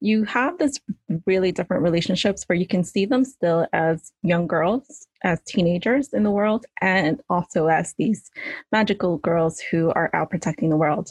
you 0.00 0.24
have 0.24 0.58
this 0.58 0.78
really 1.26 1.52
different 1.52 1.82
relationships 1.82 2.44
where 2.46 2.56
you 2.56 2.66
can 2.66 2.84
see 2.84 3.06
them 3.06 3.24
still 3.24 3.66
as 3.72 4.12
young 4.22 4.46
girls, 4.46 5.06
as 5.22 5.40
teenagers 5.46 6.12
in 6.12 6.22
the 6.22 6.30
world, 6.30 6.66
and 6.80 7.20
also 7.28 7.66
as 7.66 7.94
these 7.98 8.30
magical 8.72 9.18
girls 9.18 9.60
who 9.60 9.90
are 9.90 10.10
out 10.14 10.30
protecting 10.30 10.70
the 10.70 10.76
world. 10.76 11.10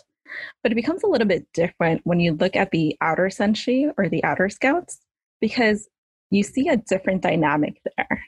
But 0.62 0.72
it 0.72 0.75
becomes 0.75 1.03
a 1.03 1.08
little 1.08 1.27
bit 1.27 1.48
different 1.53 2.01
when 2.03 2.20
you 2.20 2.34
look 2.34 2.55
at 2.55 2.72
the 2.72 2.98
outer 3.01 3.27
senshi 3.27 3.91
or 3.98 4.10
the 4.10 4.24
outer 4.24 4.50
scouts 4.50 5.00
because 5.41 5.88
you 6.32 6.43
see 6.43 6.67
a 6.67 6.77
different 6.77 7.22
dynamic 7.22 7.82
there. 7.98 8.24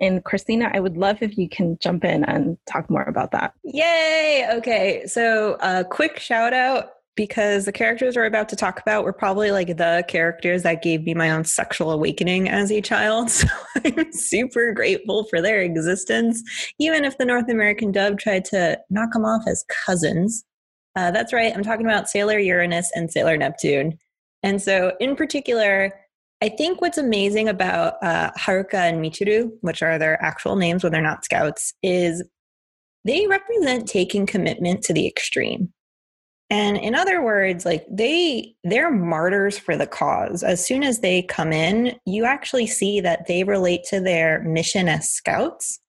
And 0.00 0.24
Christina, 0.24 0.70
I 0.72 0.80
would 0.80 0.96
love 0.96 1.18
if 1.20 1.38
you 1.38 1.48
can 1.48 1.78
jump 1.80 2.04
in 2.04 2.24
and 2.24 2.56
talk 2.66 2.90
more 2.90 3.04
about 3.04 3.30
that. 3.32 3.54
Yay! 3.62 4.48
Okay, 4.54 5.06
so 5.06 5.54
a 5.60 5.64
uh, 5.64 5.84
quick 5.84 6.18
shout 6.18 6.52
out 6.52 6.90
because 7.14 7.64
the 7.66 7.72
characters 7.72 8.16
we're 8.16 8.24
about 8.24 8.48
to 8.48 8.56
talk 8.56 8.80
about 8.80 9.04
were 9.04 9.12
probably 9.12 9.50
like 9.50 9.76
the 9.76 10.04
characters 10.08 10.62
that 10.62 10.82
gave 10.82 11.04
me 11.04 11.14
my 11.14 11.30
own 11.30 11.44
sexual 11.44 11.90
awakening 11.90 12.48
as 12.48 12.70
a 12.70 12.80
child. 12.80 13.30
So 13.42 13.48
I'm 13.84 14.12
super 14.12 14.72
grateful 14.72 15.24
for 15.24 15.40
their 15.40 15.60
existence, 15.60 16.42
even 16.78 17.04
if 17.04 17.18
the 17.18 17.24
North 17.24 17.48
American 17.48 17.90
dub 17.90 18.18
tried 18.18 18.44
to 18.46 18.78
knock 18.90 19.12
them 19.12 19.24
off 19.24 19.42
as 19.46 19.64
cousins. 19.86 20.44
Uh, 20.94 21.10
that's 21.10 21.32
right, 21.32 21.54
I'm 21.54 21.62
talking 21.62 21.86
about 21.86 22.08
Sailor 22.08 22.38
Uranus 22.38 22.90
and 22.94 23.10
Sailor 23.10 23.36
Neptune. 23.36 23.98
And 24.42 24.60
so, 24.60 24.92
in 25.00 25.16
particular, 25.16 25.92
I 26.42 26.48
think 26.48 26.80
what's 26.80 26.98
amazing 26.98 27.48
about 27.48 27.94
uh, 28.02 28.30
Haruka 28.32 28.74
and 28.74 29.02
Michiru, 29.02 29.50
which 29.60 29.82
are 29.82 29.98
their 29.98 30.22
actual 30.22 30.56
names 30.56 30.82
when 30.82 30.92
they're 30.92 31.00
not 31.00 31.24
scouts, 31.24 31.72
is 31.82 32.22
they 33.04 33.26
represent 33.26 33.88
taking 33.88 34.26
commitment 34.26 34.82
to 34.84 34.92
the 34.92 35.06
extreme. 35.06 35.72
And 36.52 36.76
in 36.76 36.94
other 36.94 37.22
words, 37.22 37.64
like 37.64 37.86
they 37.90 38.54
they're 38.62 38.90
martyrs 38.90 39.58
for 39.58 39.74
the 39.74 39.86
cause. 39.86 40.42
As 40.42 40.64
soon 40.64 40.82
as 40.82 41.00
they 41.00 41.22
come 41.22 41.50
in, 41.50 41.98
you 42.04 42.26
actually 42.26 42.66
see 42.66 43.00
that 43.00 43.26
they 43.26 43.42
relate 43.42 43.84
to 43.84 44.00
their 44.00 44.42
mission 44.42 44.86
as 44.86 45.08
scouts 45.08 45.80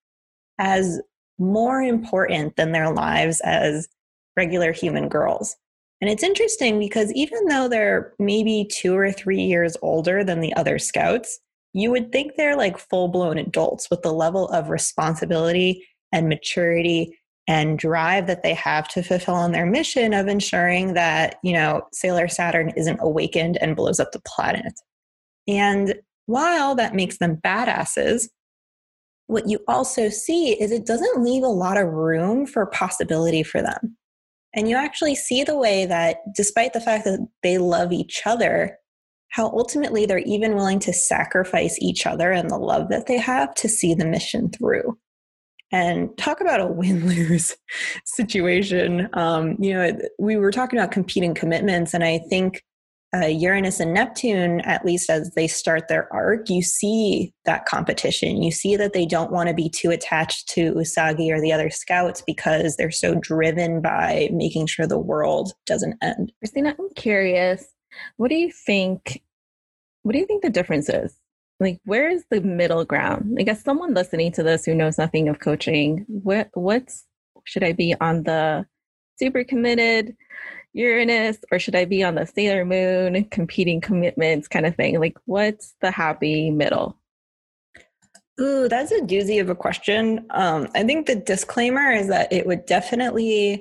as 0.59 1.01
more 1.37 1.81
important 1.81 2.55
than 2.55 2.71
their 2.71 2.93
lives 2.93 3.41
as 3.43 3.89
regular 4.37 4.71
human 4.71 5.09
girls. 5.09 5.57
And 5.99 6.09
it's 6.09 6.23
interesting 6.23 6.79
because 6.79 7.11
even 7.11 7.45
though 7.47 7.67
they're 7.67 8.13
maybe 8.17 8.65
2 8.71 8.95
or 8.95 9.11
3 9.11 9.41
years 9.41 9.75
older 9.81 10.23
than 10.23 10.39
the 10.39 10.53
other 10.55 10.79
scouts, 10.79 11.41
you 11.73 11.91
would 11.91 12.13
think 12.13 12.35
they're 12.37 12.55
like 12.55 12.77
full-blown 12.77 13.37
adults 13.37 13.89
with 13.89 14.01
the 14.01 14.13
level 14.13 14.47
of 14.47 14.69
responsibility 14.69 15.85
and 16.13 16.29
maturity 16.29 17.19
and 17.47 17.77
drive 17.77 18.27
that 18.27 18.43
they 18.43 18.53
have 18.53 18.87
to 18.89 19.03
fulfill 19.03 19.35
on 19.35 19.51
their 19.51 19.65
mission 19.65 20.13
of 20.13 20.27
ensuring 20.27 20.93
that, 20.93 21.35
you 21.43 21.53
know, 21.53 21.81
Sailor 21.91 22.27
Saturn 22.27 22.71
isn't 22.77 22.99
awakened 23.01 23.57
and 23.57 23.75
blows 23.75 23.99
up 23.99 24.11
the 24.11 24.21
planet. 24.25 24.73
And 25.47 25.95
while 26.25 26.73
that 26.75 26.95
makes 26.95 27.17
them 27.17 27.37
badasses, 27.43 28.29
what 29.27 29.49
you 29.49 29.59
also 29.67 30.09
see 30.09 30.51
is 30.53 30.71
it 30.71 30.85
doesn't 30.85 31.23
leave 31.23 31.43
a 31.43 31.47
lot 31.47 31.77
of 31.77 31.87
room 31.87 32.45
for 32.45 32.65
possibility 32.67 33.43
for 33.43 33.61
them. 33.61 33.97
And 34.53 34.69
you 34.69 34.75
actually 34.75 35.15
see 35.15 35.43
the 35.43 35.57
way 35.57 35.85
that, 35.85 36.17
despite 36.35 36.73
the 36.73 36.81
fact 36.81 37.05
that 37.05 37.27
they 37.41 37.57
love 37.57 37.91
each 37.91 38.21
other, 38.25 38.77
how 39.29 39.47
ultimately 39.47 40.05
they're 40.05 40.19
even 40.19 40.55
willing 40.55 40.79
to 40.79 40.93
sacrifice 40.93 41.77
each 41.79 42.05
other 42.05 42.31
and 42.31 42.49
the 42.49 42.57
love 42.57 42.89
that 42.89 43.07
they 43.07 43.17
have 43.17 43.53
to 43.55 43.67
see 43.67 43.95
the 43.95 44.05
mission 44.05 44.49
through 44.49 44.97
and 45.73 46.15
talk 46.19 46.39
about 46.39 46.61
a 46.61 46.67
win 46.67 47.07
lose 47.07 47.57
situation. 48.05 49.09
Um, 49.13 49.57
you 49.59 49.73
know, 49.73 49.91
we 50.19 50.37
were 50.37 50.51
talking 50.51 50.79
about 50.79 50.91
competing 50.91 51.33
commitments, 51.33 51.93
and 51.93 52.03
I 52.03 52.19
think 52.29 52.63
uh, 53.15 53.25
Uranus 53.25 53.79
and 53.79 53.93
Neptune, 53.93 54.61
at 54.61 54.85
least 54.85 55.09
as 55.09 55.31
they 55.31 55.47
start 55.47 55.87
their 55.87 56.11
arc, 56.13 56.49
you 56.49 56.61
see 56.61 57.33
that 57.45 57.65
competition. 57.65 58.41
You 58.41 58.51
see 58.51 58.75
that 58.75 58.93
they 58.93 59.05
don't 59.05 59.31
want 59.31 59.49
to 59.49 59.55
be 59.55 59.69
too 59.69 59.91
attached 59.91 60.47
to 60.49 60.73
Usagi 60.73 61.31
or 61.31 61.41
the 61.41 61.51
other 61.51 61.69
scouts 61.69 62.23
because 62.25 62.75
they're 62.75 62.89
so 62.89 63.15
driven 63.15 63.81
by 63.81 64.29
making 64.31 64.67
sure 64.67 64.87
the 64.87 64.97
world 64.97 65.53
doesn't 65.65 65.95
end. 66.01 66.31
Christina, 66.39 66.75
I'm 66.79 66.89
curious. 66.95 67.65
What 68.17 68.29
do 68.29 68.35
you 68.35 68.51
think? 68.51 69.21
What 70.01 70.13
do 70.13 70.19
you 70.19 70.25
think 70.25 70.41
the 70.41 70.49
difference 70.49 70.89
is 70.89 71.15
like 71.59 71.79
where 71.85 72.09
is 72.09 72.23
the 72.29 72.41
middle 72.41 72.85
ground 72.85 73.35
like 73.35 73.47
as 73.47 73.61
someone 73.61 73.93
listening 73.93 74.31
to 74.31 74.43
this 74.43 74.65
who 74.65 74.75
knows 74.75 74.97
nothing 74.97 75.29
of 75.29 75.39
coaching 75.39 76.05
what 76.07 76.49
what's 76.53 77.05
should 77.45 77.63
i 77.63 77.71
be 77.71 77.95
on 78.01 78.23
the 78.23 78.65
super 79.17 79.43
committed 79.43 80.15
uranus 80.73 81.37
or 81.51 81.59
should 81.59 81.75
i 81.75 81.85
be 81.85 82.03
on 82.03 82.15
the 82.15 82.25
sailor 82.25 82.65
moon 82.65 83.23
competing 83.25 83.79
commitments 83.79 84.47
kind 84.47 84.65
of 84.65 84.75
thing 84.75 84.99
like 84.99 85.17
what's 85.25 85.75
the 85.81 85.91
happy 85.91 86.49
middle 86.49 86.97
Ooh, 88.41 88.67
that's 88.67 88.91
a 88.91 88.99
doozy 88.99 89.39
of 89.39 89.49
a 89.49 89.55
question. 89.55 90.25
Um, 90.31 90.67
I 90.73 90.83
think 90.83 91.05
the 91.05 91.15
disclaimer 91.15 91.91
is 91.91 92.07
that 92.07 92.33
it 92.33 92.47
would 92.47 92.65
definitely, 92.65 93.53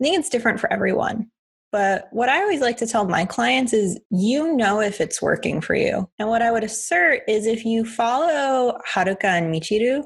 I 0.00 0.04
think 0.04 0.18
it's 0.18 0.28
different 0.28 0.58
for 0.58 0.72
everyone. 0.72 1.30
But 1.76 2.08
what 2.10 2.30
I 2.30 2.40
always 2.40 2.62
like 2.62 2.78
to 2.78 2.86
tell 2.86 3.06
my 3.06 3.26
clients 3.26 3.74
is 3.74 4.00
you 4.10 4.56
know 4.56 4.80
if 4.80 4.98
it's 4.98 5.20
working 5.20 5.60
for 5.60 5.74
you. 5.74 6.08
And 6.18 6.26
what 6.26 6.40
I 6.40 6.50
would 6.50 6.64
assert 6.64 7.20
is 7.28 7.44
if 7.44 7.66
you 7.66 7.84
follow 7.84 8.78
Haruka 8.94 9.24
and 9.24 9.54
Michiru, 9.54 10.02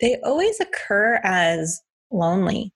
they 0.00 0.18
always 0.24 0.58
occur 0.58 1.20
as 1.22 1.82
lonely. 2.10 2.72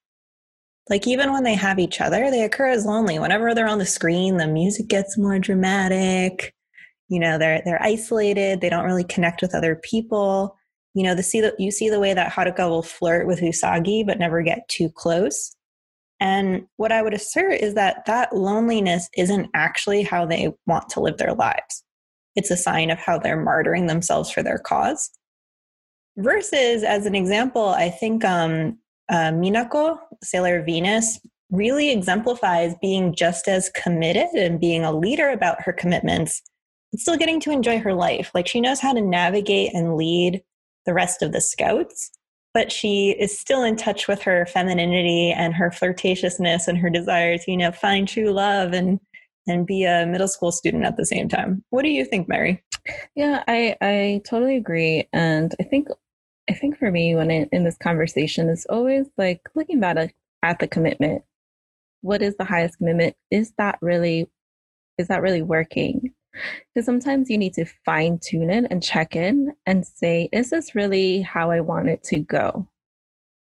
Like 0.90 1.06
even 1.06 1.32
when 1.32 1.44
they 1.44 1.54
have 1.54 1.78
each 1.78 1.98
other, 2.02 2.30
they 2.30 2.42
occur 2.42 2.66
as 2.66 2.84
lonely. 2.84 3.18
Whenever 3.18 3.54
they're 3.54 3.66
on 3.66 3.78
the 3.78 3.86
screen, 3.86 4.36
the 4.36 4.46
music 4.46 4.88
gets 4.88 5.16
more 5.16 5.38
dramatic. 5.38 6.54
You 7.08 7.20
know, 7.20 7.38
they're 7.38 7.62
they're 7.64 7.82
isolated, 7.82 8.60
they 8.60 8.68
don't 8.68 8.84
really 8.84 9.04
connect 9.04 9.40
with 9.40 9.54
other 9.54 9.76
people. 9.76 10.58
You 10.92 11.04
know, 11.04 11.14
the 11.14 11.22
see 11.22 11.40
the, 11.40 11.54
you 11.58 11.70
see 11.70 11.88
the 11.88 12.00
way 12.00 12.12
that 12.12 12.32
Haruka 12.32 12.68
will 12.68 12.82
flirt 12.82 13.26
with 13.26 13.40
Usagi 13.40 14.04
but 14.04 14.18
never 14.18 14.42
get 14.42 14.68
too 14.68 14.90
close 14.90 15.56
and 16.20 16.66
what 16.76 16.92
I 16.92 17.02
would 17.02 17.14
assert 17.14 17.54
is 17.54 17.74
that 17.74 18.04
that 18.06 18.36
loneliness 18.36 19.08
isn't 19.16 19.48
actually 19.54 20.02
how 20.02 20.26
they 20.26 20.52
want 20.66 20.90
to 20.90 21.00
live 21.00 21.16
their 21.16 21.32
lives. 21.32 21.82
It's 22.36 22.50
a 22.50 22.56
sign 22.56 22.90
of 22.90 22.98
how 22.98 23.18
they're 23.18 23.42
martyring 23.42 23.88
themselves 23.88 24.30
for 24.30 24.42
their 24.42 24.58
cause. 24.58 25.10
Versus, 26.18 26.84
as 26.84 27.06
an 27.06 27.14
example, 27.14 27.70
I 27.70 27.88
think 27.88 28.24
um, 28.24 28.78
uh, 29.08 29.30
Minako, 29.32 29.98
Sailor 30.22 30.62
Venus, 30.62 31.18
really 31.50 31.90
exemplifies 31.90 32.74
being 32.80 33.14
just 33.14 33.48
as 33.48 33.70
committed 33.70 34.28
and 34.34 34.60
being 34.60 34.84
a 34.84 34.96
leader 34.96 35.30
about 35.30 35.62
her 35.62 35.72
commitments, 35.72 36.42
but 36.92 37.00
still 37.00 37.16
getting 37.16 37.40
to 37.40 37.50
enjoy 37.50 37.78
her 37.80 37.94
life. 37.94 38.30
Like 38.34 38.46
she 38.46 38.60
knows 38.60 38.80
how 38.80 38.92
to 38.92 39.00
navigate 39.00 39.74
and 39.74 39.96
lead 39.96 40.42
the 40.84 40.94
rest 40.94 41.22
of 41.22 41.32
the 41.32 41.40
scouts 41.40 42.10
but 42.52 42.72
she 42.72 43.10
is 43.10 43.38
still 43.38 43.62
in 43.62 43.76
touch 43.76 44.08
with 44.08 44.22
her 44.22 44.46
femininity 44.46 45.32
and 45.32 45.54
her 45.54 45.70
flirtatiousness 45.70 46.66
and 46.66 46.78
her 46.78 46.90
desire 46.90 47.38
to 47.38 47.50
you 47.50 47.56
know 47.56 47.72
find 47.72 48.08
true 48.08 48.30
love 48.30 48.72
and 48.72 49.00
and 49.46 49.66
be 49.66 49.84
a 49.84 50.06
middle 50.06 50.28
school 50.28 50.52
student 50.52 50.84
at 50.84 50.96
the 50.96 51.06
same 51.06 51.28
time. 51.28 51.64
What 51.70 51.82
do 51.82 51.88
you 51.88 52.04
think 52.04 52.28
mary? 52.28 52.62
Yeah 53.14 53.42
i 53.48 53.76
i 53.80 54.20
totally 54.28 54.56
agree. 54.56 55.08
And 55.12 55.54
i 55.60 55.64
think 55.64 55.88
i 56.48 56.54
think 56.54 56.78
for 56.78 56.90
me 56.90 57.14
when 57.14 57.30
in, 57.30 57.48
in 57.52 57.64
this 57.64 57.76
conversation 57.78 58.48
it's 58.48 58.66
always 58.66 59.06
like 59.16 59.40
looking 59.54 59.80
back 59.80 60.14
at 60.42 60.58
the 60.58 60.68
commitment. 60.68 61.22
What 62.02 62.22
is 62.22 62.36
the 62.36 62.44
highest 62.44 62.78
commitment? 62.78 63.14
Is 63.30 63.52
that 63.58 63.78
really 63.82 64.30
is 64.98 65.08
that 65.08 65.22
really 65.22 65.42
working 65.42 66.09
because 66.32 66.86
sometimes 66.86 67.30
you 67.30 67.38
need 67.38 67.54
to 67.54 67.64
fine 67.84 68.18
tune 68.18 68.50
it 68.50 68.66
and 68.70 68.82
check 68.82 69.16
in 69.16 69.52
and 69.66 69.86
say, 69.86 70.28
is 70.32 70.50
this 70.50 70.74
really 70.74 71.22
how 71.22 71.50
I 71.50 71.60
want 71.60 71.88
it 71.88 72.02
to 72.04 72.20
go? 72.20 72.68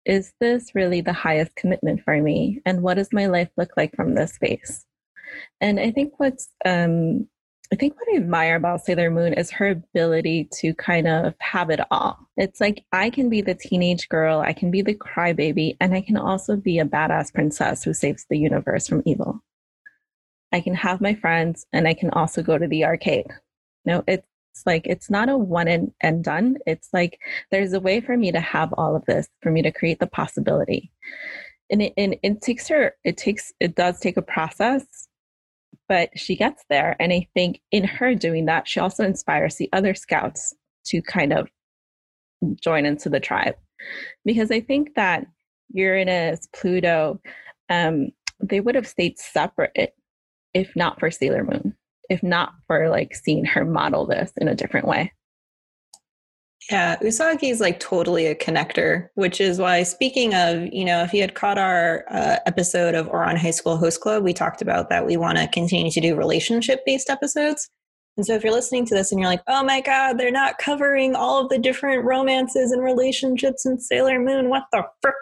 is 0.06 0.32
this 0.40 0.74
really 0.74 1.00
the 1.00 1.12
highest 1.12 1.54
commitment 1.56 2.00
for 2.02 2.22
me? 2.22 2.62
And 2.64 2.82
what 2.82 2.94
does 2.94 3.12
my 3.12 3.26
life 3.26 3.50
look 3.56 3.72
like 3.76 3.94
from 3.94 4.14
this 4.14 4.34
space? 4.34 4.84
And 5.60 5.78
I 5.78 5.90
think 5.90 6.14
what's 6.18 6.48
um, 6.64 7.28
I 7.72 7.76
think 7.76 7.96
what 7.96 8.06
I 8.14 8.16
admire 8.18 8.54
about 8.54 8.84
Sailor 8.84 9.10
Moon 9.10 9.32
is 9.32 9.50
her 9.50 9.70
ability 9.70 10.48
to 10.60 10.72
kind 10.74 11.08
of 11.08 11.34
have 11.40 11.68
it 11.68 11.80
all. 11.90 12.16
It's 12.36 12.60
like 12.60 12.84
I 12.92 13.10
can 13.10 13.28
be 13.28 13.40
the 13.40 13.56
teenage 13.56 14.08
girl, 14.08 14.38
I 14.38 14.52
can 14.52 14.70
be 14.70 14.82
the 14.82 14.94
crybaby, 14.94 15.76
and 15.80 15.92
I 15.92 16.00
can 16.00 16.16
also 16.16 16.54
be 16.54 16.78
a 16.78 16.84
badass 16.84 17.34
princess 17.34 17.82
who 17.82 17.92
saves 17.92 18.24
the 18.30 18.38
universe 18.38 18.86
from 18.86 19.02
evil. 19.04 19.42
I 20.56 20.60
can 20.60 20.74
have 20.74 21.00
my 21.00 21.14
friends 21.14 21.66
and 21.72 21.86
I 21.86 21.94
can 21.94 22.10
also 22.10 22.42
go 22.42 22.58
to 22.58 22.66
the 22.66 22.84
arcade. 22.84 23.26
No, 23.84 24.02
it's 24.06 24.26
like 24.64 24.86
it's 24.86 25.10
not 25.10 25.28
a 25.28 25.36
one 25.36 25.68
and, 25.68 25.92
and 26.00 26.24
done. 26.24 26.56
It's 26.66 26.88
like 26.92 27.18
there's 27.50 27.72
a 27.72 27.80
way 27.80 28.00
for 28.00 28.16
me 28.16 28.32
to 28.32 28.40
have 28.40 28.72
all 28.76 28.96
of 28.96 29.04
this, 29.04 29.28
for 29.42 29.50
me 29.50 29.62
to 29.62 29.70
create 29.70 30.00
the 30.00 30.06
possibility. 30.06 30.90
And 31.70 31.82
it, 31.82 31.92
and 31.96 32.16
it 32.22 32.42
takes 32.42 32.68
her, 32.68 32.94
it 33.04 33.16
takes, 33.16 33.52
it 33.60 33.74
does 33.74 34.00
take 34.00 34.16
a 34.16 34.22
process 34.22 35.08
but 35.88 36.10
she 36.16 36.36
gets 36.36 36.64
there. 36.68 36.96
And 36.98 37.12
I 37.12 37.28
think 37.34 37.60
in 37.70 37.84
her 37.84 38.14
doing 38.14 38.46
that, 38.46 38.68
she 38.68 38.80
also 38.80 39.04
inspires 39.04 39.56
the 39.56 39.68
other 39.72 39.94
scouts 39.94 40.54
to 40.86 41.02
kind 41.02 41.32
of 41.32 41.48
join 42.60 42.86
into 42.86 43.08
the 43.08 43.20
tribe. 43.20 43.54
Because 44.24 44.50
I 44.50 44.60
think 44.60 44.94
that 44.96 45.26
Uranus, 45.72 46.48
Pluto, 46.54 47.20
um, 47.68 48.08
they 48.40 48.60
would 48.60 48.74
have 48.74 48.86
stayed 48.86 49.18
separate 49.18 49.94
if 50.56 50.74
not 50.74 50.98
for 50.98 51.10
Sailor 51.10 51.44
Moon, 51.44 51.76
if 52.08 52.22
not 52.22 52.54
for 52.66 52.88
like 52.88 53.14
seeing 53.14 53.44
her 53.44 53.64
model 53.64 54.06
this 54.06 54.32
in 54.38 54.48
a 54.48 54.54
different 54.54 54.88
way. 54.88 55.12
Yeah, 56.70 56.96
Usagi 56.96 57.50
is 57.50 57.60
like 57.60 57.78
totally 57.78 58.26
a 58.26 58.34
connector, 58.34 59.08
which 59.14 59.40
is 59.40 59.60
why, 59.60 59.84
speaking 59.84 60.34
of, 60.34 60.66
you 60.72 60.84
know, 60.84 61.02
if 61.02 61.12
you 61.14 61.20
had 61.20 61.34
caught 61.34 61.58
our 61.58 62.04
uh, 62.10 62.38
episode 62.44 62.94
of 62.94 63.06
Ouran 63.06 63.36
High 63.36 63.52
School 63.52 63.76
Host 63.76 64.00
Club, 64.00 64.24
we 64.24 64.32
talked 64.32 64.62
about 64.62 64.88
that 64.88 65.06
we 65.06 65.16
want 65.16 65.38
to 65.38 65.46
continue 65.46 65.92
to 65.92 66.00
do 66.00 66.16
relationship 66.16 66.80
based 66.84 67.08
episodes. 67.08 67.68
And 68.16 68.24
so 68.24 68.34
if 68.34 68.42
you're 68.42 68.52
listening 68.52 68.86
to 68.86 68.94
this 68.94 69.12
and 69.12 69.20
you're 69.20 69.28
like, 69.28 69.42
oh 69.46 69.62
my 69.62 69.82
God, 69.82 70.16
they're 70.16 70.30
not 70.30 70.56
covering 70.56 71.14
all 71.14 71.38
of 71.42 71.50
the 71.50 71.58
different 71.58 72.04
romances 72.04 72.72
and 72.72 72.82
relationships 72.82 73.66
in 73.66 73.78
Sailor 73.78 74.18
Moon, 74.18 74.48
what 74.48 74.64
the 74.72 74.84
frick? 75.02 75.14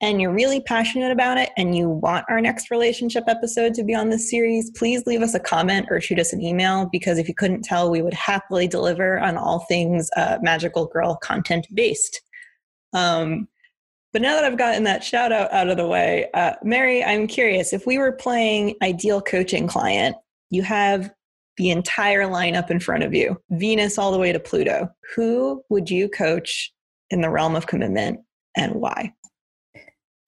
And 0.00 0.20
you're 0.20 0.32
really 0.32 0.60
passionate 0.60 1.10
about 1.10 1.38
it 1.38 1.50
and 1.56 1.76
you 1.76 1.88
want 1.88 2.26
our 2.28 2.40
next 2.40 2.70
relationship 2.70 3.24
episode 3.26 3.74
to 3.74 3.82
be 3.82 3.92
on 3.92 4.10
this 4.10 4.30
series, 4.30 4.70
please 4.70 5.04
leave 5.04 5.20
us 5.20 5.34
a 5.34 5.40
comment 5.40 5.88
or 5.90 6.00
shoot 6.00 6.20
us 6.20 6.32
an 6.32 6.40
email 6.40 6.88
because 6.92 7.18
if 7.18 7.26
you 7.26 7.34
couldn't 7.34 7.62
tell, 7.62 7.90
we 7.90 8.02
would 8.02 8.14
happily 8.14 8.68
deliver 8.68 9.18
on 9.18 9.36
all 9.36 9.60
things 9.60 10.08
uh, 10.16 10.38
magical 10.40 10.86
girl 10.86 11.16
content 11.16 11.66
based. 11.74 12.20
Um, 12.92 13.48
but 14.12 14.22
now 14.22 14.36
that 14.36 14.44
I've 14.44 14.56
gotten 14.56 14.84
that 14.84 15.02
shout 15.02 15.32
out 15.32 15.52
out 15.52 15.68
of 15.68 15.76
the 15.76 15.86
way, 15.86 16.28
uh, 16.32 16.54
Mary, 16.62 17.04
I'm 17.04 17.26
curious 17.26 17.72
if 17.72 17.84
we 17.84 17.98
were 17.98 18.12
playing 18.12 18.76
ideal 18.80 19.20
coaching 19.20 19.66
client, 19.66 20.16
you 20.50 20.62
have 20.62 21.12
the 21.58 21.70
entire 21.70 22.22
lineup 22.22 22.70
in 22.70 22.80
front 22.80 23.02
of 23.02 23.12
you, 23.12 23.36
Venus 23.50 23.98
all 23.98 24.12
the 24.12 24.18
way 24.18 24.32
to 24.32 24.40
Pluto. 24.40 24.88
Who 25.14 25.62
would 25.68 25.90
you 25.90 26.08
coach 26.08 26.72
in 27.10 27.20
the 27.20 27.28
realm 27.28 27.56
of 27.56 27.66
commitment 27.66 28.20
and 28.56 28.76
why? 28.76 29.12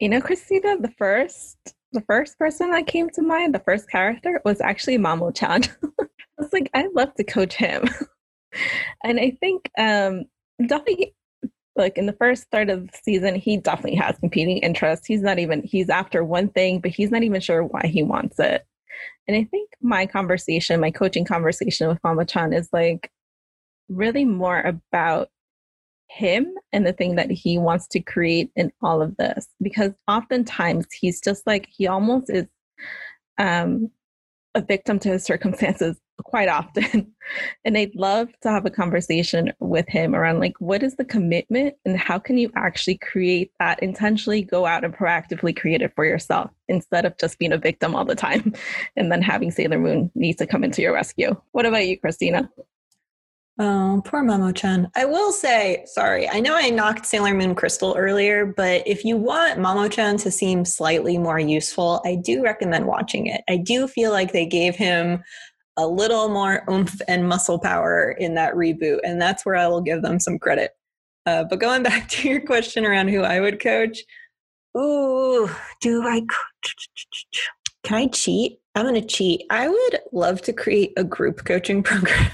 You 0.00 0.08
know, 0.08 0.20
Christina, 0.20 0.76
the 0.78 0.92
first 0.98 1.56
the 1.92 2.02
first 2.02 2.38
person 2.38 2.70
that 2.70 2.86
came 2.86 3.10
to 3.10 3.22
mind, 3.22 3.54
the 3.54 3.60
first 3.60 3.90
character 3.90 4.40
was 4.44 4.60
actually 4.60 4.96
Mamo-chan. 4.96 5.64
I 6.00 6.04
was 6.38 6.52
like, 6.52 6.70
I'd 6.72 6.92
love 6.94 7.12
to 7.14 7.24
coach 7.24 7.54
him. 7.54 7.88
and 9.04 9.18
I 9.20 9.36
think 9.40 9.70
um 9.78 10.24
definitely 10.66 11.14
like 11.76 11.96
in 11.96 12.06
the 12.06 12.12
first 12.14 12.46
third 12.50 12.70
of 12.70 12.90
the 12.90 12.98
season, 13.02 13.36
he 13.36 13.56
definitely 13.56 13.96
has 13.96 14.18
competing 14.18 14.58
interests. 14.58 15.06
He's 15.06 15.22
not 15.22 15.38
even 15.38 15.62
he's 15.62 15.88
after 15.88 16.24
one 16.24 16.48
thing, 16.48 16.80
but 16.80 16.90
he's 16.90 17.12
not 17.12 17.22
even 17.22 17.40
sure 17.40 17.62
why 17.62 17.86
he 17.86 18.02
wants 18.02 18.40
it. 18.40 18.66
And 19.28 19.36
I 19.36 19.44
think 19.44 19.70
my 19.80 20.06
conversation, 20.06 20.80
my 20.80 20.90
coaching 20.90 21.24
conversation 21.24 21.88
with 21.88 22.00
Mamo-chan 22.02 22.52
is 22.52 22.68
like 22.72 23.10
really 23.88 24.24
more 24.24 24.60
about 24.60 25.28
him 26.08 26.52
and 26.72 26.86
the 26.86 26.92
thing 26.92 27.16
that 27.16 27.30
he 27.30 27.58
wants 27.58 27.86
to 27.88 28.00
create 28.00 28.50
in 28.56 28.72
all 28.82 29.00
of 29.00 29.16
this. 29.16 29.46
Because 29.62 29.92
oftentimes 30.08 30.86
he's 30.92 31.20
just 31.20 31.46
like, 31.46 31.68
he 31.70 31.86
almost 31.86 32.30
is 32.30 32.46
um, 33.38 33.90
a 34.54 34.60
victim 34.60 34.98
to 34.98 35.08
his 35.10 35.24
circumstances 35.24 35.96
quite 36.24 36.48
often. 36.48 37.12
and 37.64 37.76
I'd 37.76 37.94
love 37.94 38.28
to 38.42 38.50
have 38.50 38.66
a 38.66 38.70
conversation 38.70 39.52
with 39.60 39.88
him 39.88 40.14
around 40.14 40.40
like, 40.40 40.54
what 40.58 40.82
is 40.82 40.96
the 40.96 41.04
commitment 41.04 41.74
and 41.84 41.98
how 41.98 42.18
can 42.18 42.38
you 42.38 42.50
actually 42.56 42.98
create 42.98 43.52
that 43.58 43.82
intentionally 43.82 44.42
go 44.42 44.66
out 44.66 44.84
and 44.84 44.94
proactively 44.94 45.56
create 45.56 45.82
it 45.82 45.92
for 45.94 46.04
yourself 46.04 46.50
instead 46.68 47.04
of 47.04 47.16
just 47.18 47.38
being 47.38 47.52
a 47.52 47.58
victim 47.58 47.94
all 47.94 48.04
the 48.04 48.14
time 48.14 48.52
and 48.96 49.10
then 49.10 49.22
having 49.22 49.50
Sailor 49.50 49.78
Moon 49.78 50.10
need 50.14 50.38
to 50.38 50.46
come 50.46 50.64
into 50.64 50.82
your 50.82 50.92
rescue. 50.92 51.34
What 51.52 51.66
about 51.66 51.86
you, 51.86 51.98
Christina? 51.98 52.50
Oh, 53.62 54.00
poor 54.06 54.22
Mamo-chan. 54.22 54.90
I 54.96 55.04
will 55.04 55.32
say, 55.32 55.84
sorry, 55.84 56.26
I 56.26 56.40
know 56.40 56.54
I 56.54 56.70
knocked 56.70 57.04
Sailor 57.04 57.34
Moon 57.34 57.54
Crystal 57.54 57.94
earlier, 57.94 58.46
but 58.46 58.82
if 58.86 59.04
you 59.04 59.18
want 59.18 59.58
Mamo-chan 59.58 60.16
to 60.18 60.30
seem 60.30 60.64
slightly 60.64 61.18
more 61.18 61.38
useful, 61.38 62.00
I 62.06 62.14
do 62.14 62.42
recommend 62.42 62.86
watching 62.86 63.26
it. 63.26 63.42
I 63.50 63.58
do 63.58 63.86
feel 63.86 64.12
like 64.12 64.32
they 64.32 64.46
gave 64.46 64.76
him 64.76 65.22
a 65.76 65.86
little 65.86 66.28
more 66.28 66.64
oomph 66.68 67.00
and 67.08 67.28
muscle 67.28 67.58
power 67.58 68.12
in 68.18 68.34
that 68.34 68.54
reboot. 68.54 68.98
And 69.04 69.20
that's 69.20 69.46
where 69.46 69.56
I 69.56 69.66
will 69.68 69.80
give 69.80 70.02
them 70.02 70.20
some 70.20 70.38
credit. 70.38 70.72
Uh, 71.26 71.44
but 71.44 71.60
going 71.60 71.82
back 71.84 72.08
to 72.10 72.28
your 72.28 72.40
question 72.40 72.84
around 72.84 73.08
who 73.08 73.22
I 73.22 73.40
would 73.40 73.60
coach, 73.60 74.00
ooh, 74.76 75.50
do 75.80 76.02
I 76.06 76.22
Can 77.82 77.96
I 77.96 78.06
cheat? 78.08 78.60
I'm 78.74 78.84
going 78.84 78.94
to 78.94 79.06
cheat. 79.06 79.42
I 79.50 79.68
would 79.68 79.98
love 80.12 80.42
to 80.42 80.52
create 80.52 80.92
a 80.96 81.04
group 81.04 81.44
coaching 81.44 81.82
program. 81.84 82.30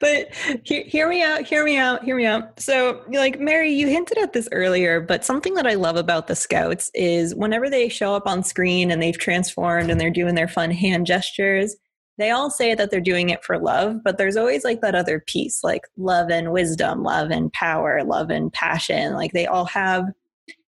but 0.00 0.34
hear, 0.64 0.84
hear, 0.84 1.08
me 1.08 1.22
out, 1.22 1.42
hear 1.42 1.64
me 1.64 1.78
out, 1.78 2.04
hear 2.04 2.14
me 2.14 2.26
out. 2.26 2.60
So, 2.60 3.02
like 3.08 3.40
Mary, 3.40 3.72
you 3.72 3.88
hinted 3.88 4.18
at 4.18 4.32
this 4.32 4.48
earlier, 4.52 5.00
but 5.00 5.24
something 5.24 5.54
that 5.54 5.66
I 5.66 5.74
love 5.74 5.96
about 5.96 6.26
the 6.26 6.36
scouts 6.36 6.90
is 6.94 7.34
whenever 7.34 7.70
they 7.70 7.88
show 7.88 8.14
up 8.14 8.26
on 8.26 8.42
screen 8.42 8.90
and 8.90 9.02
they've 9.02 9.18
transformed 9.18 9.90
and 9.90 10.00
they're 10.00 10.10
doing 10.10 10.34
their 10.34 10.48
fun 10.48 10.70
hand 10.70 11.06
gestures, 11.06 11.76
they 12.18 12.30
all 12.30 12.50
say 12.50 12.74
that 12.74 12.90
they're 12.90 13.00
doing 13.00 13.30
it 13.30 13.44
for 13.44 13.58
love, 13.58 14.02
but 14.04 14.18
there's 14.18 14.36
always 14.36 14.64
like 14.64 14.80
that 14.80 14.94
other 14.94 15.24
piece, 15.26 15.64
like 15.64 15.82
love 15.96 16.30
and 16.30 16.52
wisdom, 16.52 17.02
love 17.02 17.30
and 17.30 17.52
power, 17.52 18.04
love 18.04 18.30
and 18.30 18.52
passion. 18.52 19.14
Like 19.14 19.32
they 19.32 19.46
all 19.46 19.64
have 19.66 20.06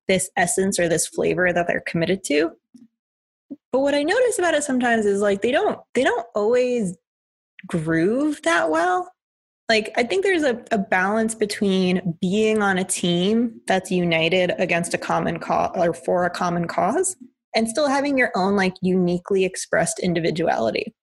this 0.07 0.29
essence 0.35 0.79
or 0.79 0.89
this 0.89 1.07
flavor 1.07 1.53
that 1.53 1.67
they're 1.67 1.83
committed 1.85 2.23
to. 2.25 2.51
But 3.71 3.81
what 3.81 3.93
I 3.93 4.03
notice 4.03 4.39
about 4.39 4.55
it 4.55 4.63
sometimes 4.63 5.05
is 5.05 5.21
like 5.21 5.41
they 5.41 5.51
don't 5.51 5.79
they 5.93 6.03
don't 6.03 6.25
always 6.33 6.97
groove 7.67 8.41
that 8.43 8.69
well. 8.71 9.11
Like 9.69 9.91
I 9.95 10.03
think 10.03 10.23
there's 10.23 10.43
a, 10.43 10.63
a 10.71 10.77
balance 10.77 11.35
between 11.35 12.17
being 12.21 12.61
on 12.61 12.77
a 12.77 12.83
team 12.83 13.61
that's 13.67 13.91
united 13.91 14.53
against 14.57 14.93
a 14.93 14.97
common 14.97 15.39
cause 15.39 15.71
or 15.75 15.93
for 15.93 16.25
a 16.25 16.29
common 16.29 16.67
cause 16.67 17.15
and 17.55 17.67
still 17.67 17.87
having 17.87 18.17
your 18.17 18.31
own 18.35 18.55
like 18.55 18.73
uniquely 18.81 19.45
expressed 19.45 19.99
individuality. 19.99 20.93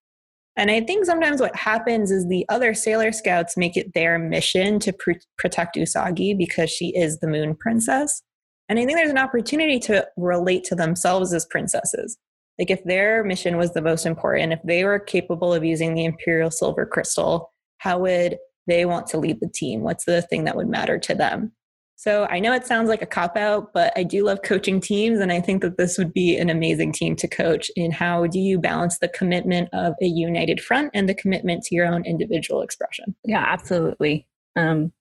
And 0.56 0.70
I 0.70 0.80
think 0.80 1.04
sometimes 1.04 1.40
what 1.40 1.56
happens 1.56 2.10
is 2.10 2.28
the 2.28 2.46
other 2.48 2.74
Sailor 2.74 3.10
Scouts 3.12 3.56
make 3.56 3.76
it 3.76 3.92
their 3.92 4.18
mission 4.18 4.78
to 4.80 4.92
pr- 4.92 5.12
protect 5.36 5.76
Usagi 5.76 6.36
because 6.36 6.70
she 6.70 6.96
is 6.96 7.18
the 7.18 7.26
moon 7.26 7.56
princess. 7.56 8.22
And 8.68 8.78
I 8.78 8.86
think 8.86 8.96
there's 8.96 9.10
an 9.10 9.18
opportunity 9.18 9.78
to 9.80 10.06
relate 10.16 10.64
to 10.64 10.74
themselves 10.74 11.34
as 11.34 11.44
princesses. 11.46 12.16
Like 12.58 12.70
if 12.70 12.84
their 12.84 13.24
mission 13.24 13.56
was 13.56 13.72
the 13.72 13.82
most 13.82 14.06
important, 14.06 14.52
if 14.52 14.60
they 14.64 14.84
were 14.84 15.00
capable 15.00 15.52
of 15.52 15.64
using 15.64 15.94
the 15.94 16.04
Imperial 16.04 16.50
Silver 16.50 16.86
Crystal, 16.86 17.50
how 17.78 17.98
would 17.98 18.38
they 18.66 18.84
want 18.84 19.08
to 19.08 19.18
lead 19.18 19.40
the 19.40 19.50
team? 19.52 19.82
What's 19.82 20.04
the 20.04 20.22
thing 20.22 20.44
that 20.44 20.56
would 20.56 20.68
matter 20.68 20.98
to 21.00 21.14
them? 21.14 21.52
So 21.96 22.26
I 22.28 22.40
know 22.40 22.52
it 22.52 22.66
sounds 22.66 22.88
like 22.88 23.02
a 23.02 23.06
cop 23.06 23.36
out, 23.36 23.72
but 23.72 23.92
I 23.96 24.02
do 24.02 24.24
love 24.24 24.42
coaching 24.42 24.80
teams. 24.80 25.20
And 25.20 25.32
I 25.32 25.40
think 25.40 25.62
that 25.62 25.78
this 25.78 25.96
would 25.96 26.12
be 26.12 26.36
an 26.36 26.50
amazing 26.50 26.92
team 26.92 27.16
to 27.16 27.28
coach 27.28 27.70
in 27.76 27.92
how 27.92 28.26
do 28.26 28.38
you 28.38 28.58
balance 28.58 28.98
the 28.98 29.08
commitment 29.08 29.68
of 29.72 29.94
a 30.02 30.06
united 30.06 30.60
front 30.60 30.90
and 30.92 31.08
the 31.08 31.14
commitment 31.14 31.62
to 31.64 31.74
your 31.74 31.86
own 31.86 32.04
individual 32.04 32.62
expression? 32.62 33.14
Yeah, 33.24 33.44
absolutely. 33.46 34.26
Um, 34.56 34.92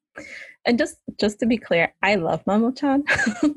and 0.65 0.77
just 0.77 0.97
just 1.19 1.39
to 1.39 1.45
be 1.45 1.57
clear, 1.57 1.93
I 2.01 2.15
love 2.15 2.43
Mamo-chan. 2.45 3.03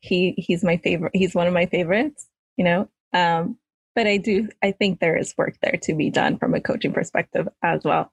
he 0.00 0.34
he's 0.36 0.64
my 0.64 0.78
favorite. 0.78 1.12
He's 1.14 1.34
one 1.34 1.46
of 1.46 1.52
my 1.52 1.66
favorites. 1.66 2.26
You 2.56 2.64
know, 2.64 2.88
um, 3.12 3.58
but 3.94 4.06
I 4.06 4.16
do 4.16 4.48
I 4.62 4.72
think 4.72 4.98
there 4.98 5.16
is 5.16 5.34
work 5.36 5.56
there 5.62 5.78
to 5.82 5.94
be 5.94 6.10
done 6.10 6.38
from 6.38 6.54
a 6.54 6.60
coaching 6.60 6.92
perspective 6.92 7.46
as 7.62 7.82
well. 7.84 8.12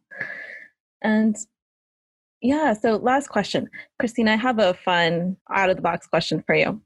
And 1.02 1.36
yeah. 2.46 2.74
So, 2.74 2.98
last 2.98 3.30
question. 3.30 3.70
Christina, 4.00 4.34
I 4.34 4.36
have 4.36 4.60
a 4.60 4.74
fun 4.74 5.38
out 5.50 5.70
of 5.70 5.76
the 5.76 5.82
box 5.82 6.08
question 6.08 6.44
for 6.46 6.56
you. 6.56 6.82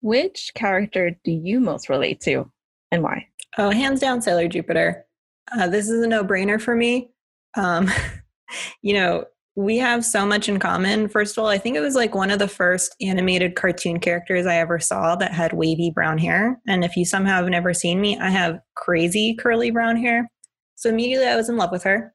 Which 0.00 0.52
character 0.54 1.18
do 1.24 1.32
you 1.32 1.60
most 1.60 1.88
relate 1.88 2.20
to 2.22 2.50
and 2.92 3.02
why? 3.02 3.26
Oh, 3.56 3.70
hands 3.70 4.00
down, 4.00 4.22
Sailor 4.22 4.48
Jupiter. 4.48 5.04
Uh, 5.50 5.68
this 5.68 5.88
is 5.88 6.02
a 6.02 6.06
no 6.06 6.24
brainer 6.24 6.60
for 6.60 6.76
me. 6.76 7.10
Um, 7.56 7.90
you 8.82 8.94
know, 8.94 9.24
we 9.56 9.76
have 9.78 10.04
so 10.04 10.24
much 10.24 10.48
in 10.48 10.60
common. 10.60 11.08
First 11.08 11.36
of 11.36 11.42
all, 11.42 11.50
I 11.50 11.58
think 11.58 11.76
it 11.76 11.80
was 11.80 11.96
like 11.96 12.14
one 12.14 12.30
of 12.30 12.38
the 12.38 12.46
first 12.46 12.94
animated 13.00 13.56
cartoon 13.56 13.98
characters 13.98 14.46
I 14.46 14.56
ever 14.56 14.78
saw 14.78 15.16
that 15.16 15.32
had 15.32 15.52
wavy 15.52 15.90
brown 15.92 16.18
hair. 16.18 16.60
And 16.68 16.84
if 16.84 16.96
you 16.96 17.04
somehow 17.04 17.38
have 17.38 17.48
never 17.48 17.74
seen 17.74 18.00
me, 18.00 18.16
I 18.18 18.30
have 18.30 18.60
crazy 18.76 19.34
curly 19.34 19.72
brown 19.72 19.96
hair. 19.96 20.30
So 20.76 20.88
immediately 20.90 21.26
I 21.26 21.34
was 21.34 21.48
in 21.48 21.56
love 21.56 21.72
with 21.72 21.82
her. 21.82 22.14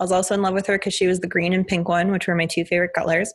I 0.00 0.04
was 0.04 0.12
also 0.12 0.34
in 0.34 0.42
love 0.42 0.54
with 0.54 0.66
her 0.66 0.78
because 0.78 0.94
she 0.94 1.06
was 1.06 1.20
the 1.20 1.26
green 1.26 1.52
and 1.52 1.66
pink 1.66 1.88
one, 1.88 2.10
which 2.12 2.26
were 2.26 2.34
my 2.34 2.46
two 2.46 2.64
favorite 2.64 2.92
colors. 2.94 3.32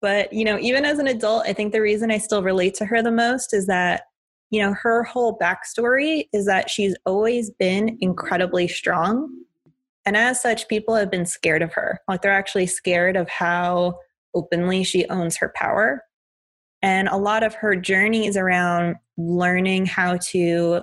But, 0.00 0.32
you 0.32 0.44
know, 0.44 0.58
even 0.58 0.84
as 0.84 0.98
an 0.98 1.08
adult, 1.08 1.46
I 1.46 1.52
think 1.52 1.72
the 1.72 1.82
reason 1.82 2.10
I 2.10 2.18
still 2.18 2.42
relate 2.42 2.74
to 2.76 2.86
her 2.86 3.02
the 3.02 3.12
most 3.12 3.52
is 3.52 3.66
that, 3.66 4.04
you 4.50 4.62
know, 4.62 4.74
her 4.80 5.02
whole 5.02 5.38
backstory 5.38 6.24
is 6.32 6.46
that 6.46 6.70
she's 6.70 6.96
always 7.04 7.50
been 7.50 7.98
incredibly 8.00 8.66
strong 8.66 9.28
and 10.06 10.16
as 10.16 10.40
such, 10.40 10.68
people 10.68 10.94
have 10.94 11.10
been 11.10 11.26
scared 11.26 11.62
of 11.62 11.72
her. 11.74 12.00
Like 12.08 12.22
they're 12.22 12.32
actually 12.32 12.66
scared 12.66 13.16
of 13.16 13.28
how 13.28 13.98
openly 14.34 14.82
she 14.84 15.06
owns 15.06 15.36
her 15.36 15.52
power. 15.54 16.02
And 16.82 17.08
a 17.08 17.16
lot 17.16 17.42
of 17.42 17.54
her 17.54 17.76
journey 17.76 18.26
is 18.26 18.36
around 18.36 18.96
learning 19.18 19.86
how 19.86 20.16
to 20.30 20.82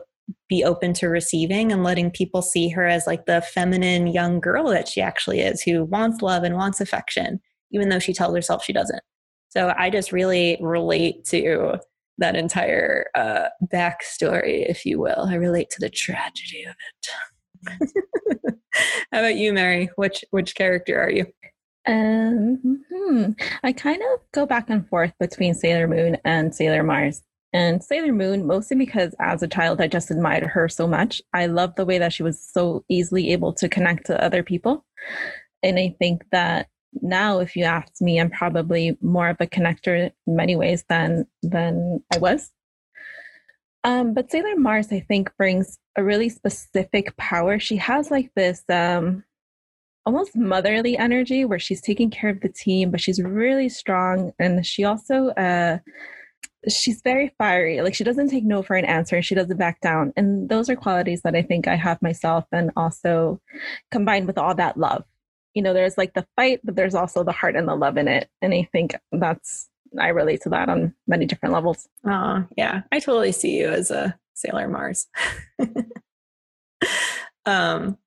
be 0.49 0.63
open 0.63 0.93
to 0.93 1.07
receiving 1.07 1.71
and 1.71 1.83
letting 1.83 2.11
people 2.11 2.41
see 2.41 2.69
her 2.69 2.85
as 2.85 3.07
like 3.07 3.25
the 3.25 3.41
feminine 3.41 4.07
young 4.07 4.39
girl 4.39 4.69
that 4.69 4.87
she 4.87 5.01
actually 5.01 5.39
is, 5.39 5.61
who 5.61 5.85
wants 5.85 6.21
love 6.21 6.43
and 6.43 6.55
wants 6.55 6.81
affection, 6.81 7.39
even 7.71 7.89
though 7.89 7.99
she 7.99 8.13
tells 8.13 8.35
herself 8.35 8.63
she 8.63 8.73
doesn't. 8.73 9.01
So 9.49 9.73
I 9.77 9.89
just 9.89 10.11
really 10.11 10.57
relate 10.61 11.23
to 11.25 11.79
that 12.17 12.35
entire 12.35 13.07
uh, 13.15 13.47
backstory, 13.71 14.69
if 14.69 14.85
you 14.85 14.99
will. 14.99 15.27
I 15.29 15.35
relate 15.35 15.69
to 15.71 15.79
the 15.79 15.89
tragedy 15.89 16.63
of 16.63 16.75
it. 17.69 18.55
How 19.11 19.19
about 19.19 19.35
you, 19.35 19.53
Mary? 19.53 19.89
Which 19.95 20.23
which 20.31 20.55
character 20.55 20.99
are 20.99 21.09
you? 21.09 21.25
Um, 21.87 22.83
hmm. 22.91 23.31
I 23.63 23.71
kind 23.71 24.01
of 24.13 24.19
go 24.33 24.45
back 24.45 24.69
and 24.69 24.87
forth 24.89 25.13
between 25.19 25.53
Sailor 25.53 25.87
Moon 25.87 26.17
and 26.25 26.53
Sailor 26.53 26.83
Mars. 26.83 27.21
And 27.53 27.83
Sailor 27.83 28.13
Moon, 28.13 28.45
mostly 28.45 28.77
because 28.77 29.15
as 29.19 29.41
a 29.41 29.47
child, 29.47 29.79
I 29.79 29.87
just 29.87 30.11
admired 30.11 30.43
her 30.43 30.67
so 30.67 30.87
much. 30.87 31.21
I 31.33 31.45
love 31.45 31.75
the 31.75 31.85
way 31.85 31.97
that 31.97 32.13
she 32.13 32.23
was 32.23 32.41
so 32.41 32.83
easily 32.89 33.31
able 33.31 33.53
to 33.53 33.69
connect 33.69 34.07
to 34.07 34.23
other 34.23 34.43
people. 34.43 34.85
And 35.63 35.79
I 35.79 35.95
think 35.97 36.23
that 36.31 36.67
now, 37.01 37.39
if 37.39 37.55
you 37.55 37.63
ask 37.63 38.01
me, 38.01 38.19
I'm 38.19 38.29
probably 38.29 38.97
more 39.01 39.29
of 39.29 39.37
a 39.39 39.47
connector 39.47 40.11
in 40.25 40.35
many 40.35 40.55
ways 40.55 40.83
than 40.89 41.25
than 41.41 42.03
I 42.13 42.17
was. 42.17 42.51
Um, 43.83 44.13
but 44.13 44.31
Sailor 44.31 44.55
Mars, 44.57 44.91
I 44.91 44.99
think, 44.99 45.31
brings 45.37 45.77
a 45.95 46.03
really 46.03 46.29
specific 46.29 47.15
power. 47.17 47.59
She 47.59 47.77
has 47.77 48.11
like 48.11 48.31
this 48.35 48.63
um, 48.69 49.23
almost 50.05 50.35
motherly 50.35 50.97
energy 50.97 51.45
where 51.45 51.59
she's 51.59 51.81
taking 51.81 52.09
care 52.09 52.29
of 52.29 52.41
the 52.41 52.49
team, 52.49 52.91
but 52.91 53.01
she's 53.01 53.21
really 53.21 53.69
strong. 53.69 54.31
And 54.39 54.65
she 54.65 54.83
also, 54.83 55.29
uh, 55.29 55.79
she's 56.69 57.01
very 57.01 57.33
fiery. 57.37 57.81
Like 57.81 57.95
she 57.95 58.03
doesn't 58.03 58.29
take 58.29 58.43
no 58.43 58.61
for 58.61 58.75
an 58.75 58.85
answer. 58.85 59.17
And 59.17 59.25
she 59.25 59.35
doesn't 59.35 59.57
back 59.57 59.81
down. 59.81 60.13
And 60.15 60.49
those 60.49 60.69
are 60.69 60.75
qualities 60.75 61.21
that 61.21 61.35
I 61.35 61.41
think 61.41 61.67
I 61.67 61.75
have 61.75 62.01
myself 62.01 62.45
and 62.51 62.71
also 62.75 63.41
combined 63.91 64.27
with 64.27 64.37
all 64.37 64.55
that 64.55 64.77
love. 64.77 65.03
You 65.53 65.61
know, 65.61 65.73
there's 65.73 65.97
like 65.97 66.13
the 66.13 66.27
fight, 66.35 66.61
but 66.63 66.75
there's 66.75 66.95
also 66.95 67.23
the 67.23 67.31
heart 67.31 67.55
and 67.55 67.67
the 67.67 67.75
love 67.75 67.97
in 67.97 68.07
it. 68.07 68.29
And 68.41 68.53
I 68.53 68.67
think 68.71 68.95
that's 69.11 69.69
I 69.97 70.09
relate 70.09 70.41
to 70.41 70.49
that 70.49 70.69
on 70.69 70.93
many 71.07 71.25
different 71.25 71.53
levels. 71.53 71.87
Oh, 72.05 72.45
yeah. 72.57 72.81
I 72.91 72.99
totally 72.99 73.31
see 73.31 73.57
you 73.57 73.69
as 73.69 73.89
a 73.89 74.17
Sailor 74.33 74.67
Mars. 74.67 75.07
um, 77.45 77.97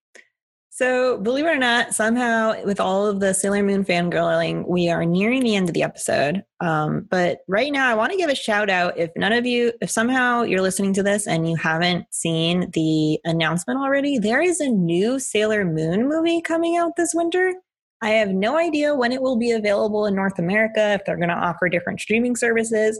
so, 0.80 1.18
believe 1.18 1.44
it 1.44 1.50
or 1.50 1.58
not, 1.58 1.92
somehow 1.94 2.54
with 2.64 2.80
all 2.80 3.06
of 3.06 3.20
the 3.20 3.34
Sailor 3.34 3.62
Moon 3.62 3.84
fangirling, 3.84 4.66
we 4.66 4.88
are 4.88 5.04
nearing 5.04 5.42
the 5.42 5.54
end 5.54 5.68
of 5.68 5.74
the 5.74 5.82
episode. 5.82 6.42
Um, 6.60 7.06
but 7.10 7.40
right 7.46 7.70
now, 7.70 7.86
I 7.86 7.92
want 7.92 8.12
to 8.12 8.16
give 8.16 8.30
a 8.30 8.34
shout 8.34 8.70
out. 8.70 8.96
If 8.96 9.10
none 9.14 9.34
of 9.34 9.44
you, 9.44 9.74
if 9.82 9.90
somehow 9.90 10.40
you're 10.40 10.62
listening 10.62 10.94
to 10.94 11.02
this 11.02 11.26
and 11.26 11.46
you 11.46 11.54
haven't 11.56 12.06
seen 12.12 12.70
the 12.72 13.20
announcement 13.24 13.78
already, 13.78 14.18
there 14.18 14.40
is 14.40 14.58
a 14.58 14.70
new 14.70 15.18
Sailor 15.18 15.66
Moon 15.66 16.08
movie 16.08 16.40
coming 16.40 16.78
out 16.78 16.96
this 16.96 17.12
winter. 17.14 17.52
I 18.00 18.12
have 18.12 18.30
no 18.30 18.56
idea 18.56 18.94
when 18.94 19.12
it 19.12 19.20
will 19.20 19.36
be 19.36 19.50
available 19.50 20.06
in 20.06 20.14
North 20.14 20.38
America, 20.38 20.94
if 20.94 21.04
they're 21.04 21.18
going 21.18 21.28
to 21.28 21.34
offer 21.34 21.68
different 21.68 22.00
streaming 22.00 22.36
services, 22.36 22.98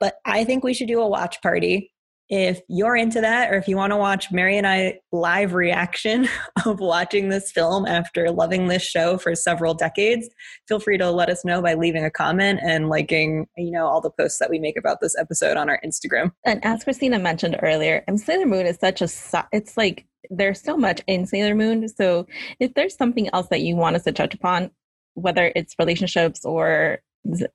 but 0.00 0.16
I 0.24 0.42
think 0.42 0.64
we 0.64 0.74
should 0.74 0.88
do 0.88 1.00
a 1.00 1.08
watch 1.08 1.40
party. 1.42 1.92
If 2.30 2.60
you're 2.68 2.96
into 2.96 3.20
that, 3.20 3.52
or 3.52 3.58
if 3.58 3.66
you 3.66 3.76
want 3.76 3.90
to 3.90 3.96
watch 3.96 4.30
Mary 4.30 4.56
and 4.56 4.66
I 4.66 5.00
live 5.10 5.52
reaction 5.52 6.28
of 6.64 6.78
watching 6.78 7.28
this 7.28 7.50
film 7.50 7.86
after 7.86 8.30
loving 8.30 8.68
this 8.68 8.82
show 8.82 9.18
for 9.18 9.34
several 9.34 9.74
decades, 9.74 10.28
feel 10.68 10.78
free 10.78 10.96
to 10.98 11.10
let 11.10 11.28
us 11.28 11.44
know 11.44 11.60
by 11.60 11.74
leaving 11.74 12.04
a 12.04 12.10
comment 12.10 12.60
and 12.62 12.88
liking, 12.88 13.46
you 13.56 13.72
know, 13.72 13.86
all 13.86 14.00
the 14.00 14.10
posts 14.10 14.38
that 14.38 14.48
we 14.48 14.60
make 14.60 14.78
about 14.78 15.00
this 15.00 15.18
episode 15.18 15.56
on 15.56 15.68
our 15.68 15.80
Instagram. 15.84 16.30
And 16.46 16.64
as 16.64 16.84
Christina 16.84 17.18
mentioned 17.18 17.58
earlier, 17.62 18.04
and 18.06 18.20
Sailor 18.20 18.46
Moon 18.46 18.66
is 18.66 18.78
such 18.80 19.02
a, 19.02 19.08
it's 19.52 19.76
like 19.76 20.06
there's 20.30 20.62
so 20.62 20.76
much 20.76 21.02
in 21.08 21.26
Sailor 21.26 21.56
Moon. 21.56 21.88
So 21.88 22.26
if 22.60 22.74
there's 22.74 22.96
something 22.96 23.28
else 23.32 23.48
that 23.48 23.62
you 23.62 23.74
want 23.74 23.96
us 23.96 24.04
to 24.04 24.12
touch 24.12 24.34
upon, 24.34 24.70
whether 25.14 25.52
it's 25.56 25.74
relationships 25.78 26.44
or 26.44 27.00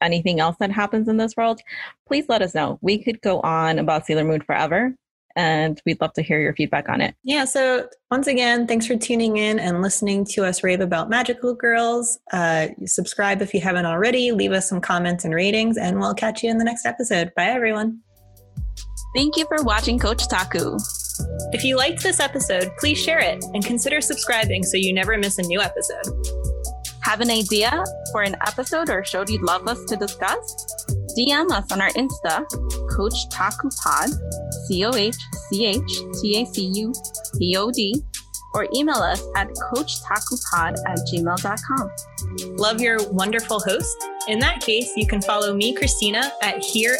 anything 0.02 0.40
else 0.40 0.56
that 0.60 0.72
happens 0.72 1.08
in 1.08 1.18
this 1.18 1.36
world, 1.36 1.62
please 2.08 2.26
let 2.30 2.42
us 2.42 2.56
know. 2.56 2.80
We 2.82 3.04
could 3.04 3.22
go 3.22 3.40
on 3.42 3.80
about 3.80 4.06
Sailor 4.06 4.24
Moon 4.24 4.42
forever 4.42 4.96
and 5.36 5.82
we'd 5.86 6.00
love 6.00 6.14
to 6.14 6.22
hear 6.22 6.40
your 6.40 6.54
feedback 6.56 6.88
on 6.88 7.02
it. 7.02 7.16
Yeah, 7.24 7.46
so 7.46 7.88
once 8.10 8.28
again, 8.28 8.68
thanks 8.68 8.88
for 8.88 8.96
tuning 8.96 9.38
in 9.38 9.60
and 9.60 9.82
listening 9.82 10.26
to 10.32 10.46
us 10.46 10.64
rave 10.64 10.80
about 10.80 11.10
Magical 11.10 11.54
Girls. 11.54 12.18
Uh, 12.32 12.68
subscribe 12.86 13.42
if 13.42 13.54
you 13.54 13.60
haven't 13.60 13.86
already, 13.86 14.32
leave 14.32 14.52
us 14.52 14.70
some 14.70 14.80
comments 14.80 15.26
and 15.26 15.34
ratings, 15.34 15.78
and 15.78 16.00
we'll 16.00 16.14
catch 16.14 16.42
you 16.42 16.50
in 16.50 16.58
the 16.58 16.64
next 16.64 16.86
episode. 16.86 17.34
Bye, 17.36 17.48
everyone. 17.48 18.00
Thank 19.16 19.38
you 19.38 19.46
for 19.46 19.64
watching 19.64 20.00
Coach 20.00 20.28
Taku. 20.28 20.78
If 21.52 21.64
you 21.64 21.78
liked 21.78 22.04
this 22.04 22.20
episode, 22.20 22.72
please 22.80 23.02
share 23.02 23.20
it 23.20 23.44
and 23.54 23.64
consider 23.64 24.02
subscribing 24.02 24.64
so 24.64 24.78
you 24.78 24.94
never 24.94 25.18
miss 25.18 25.38
a 25.38 25.44
new 25.44 25.62
episode. 25.62 26.06
Have 27.06 27.22
an 27.22 27.30
idea 27.30 27.84
for 28.12 28.24
an 28.24 28.36
episode 28.48 28.90
or 28.90 29.06
show 29.06 29.24
you'd 29.28 29.44
love 29.44 29.68
us 29.68 29.86
to 29.86 29.96
discuss? 29.96 30.76
DM 31.16 31.52
us 31.52 31.72
on 31.72 31.80
our 31.80 31.92
Insta, 31.92 32.44
Coach 32.90 33.30
Taku 33.30 33.70
Pod, 33.84 34.10
C 34.66 34.84
O 34.86 34.94
H 34.96 35.16
C 35.50 35.68
H 35.68 35.82
T 36.20 36.42
A 36.42 36.46
C 36.48 36.66
U 36.74 36.94
P 37.38 37.56
O 37.58 37.70
D, 37.70 38.02
or 38.56 38.68
email 38.74 38.96
us 38.96 39.22
at 39.36 39.48
coachtakupod 39.50 40.80
at 40.88 40.98
gmail.com. 41.14 41.92
Love 42.58 42.82
your 42.82 42.98
wonderful 43.12 43.60
host? 43.60 43.96
In 44.28 44.40
that 44.40 44.62
case, 44.62 44.92
you 44.98 45.06
can 45.06 45.22
follow 45.22 45.54
me, 45.54 45.76
Christina, 45.76 46.32
at 46.42 46.64
Here 46.64 46.98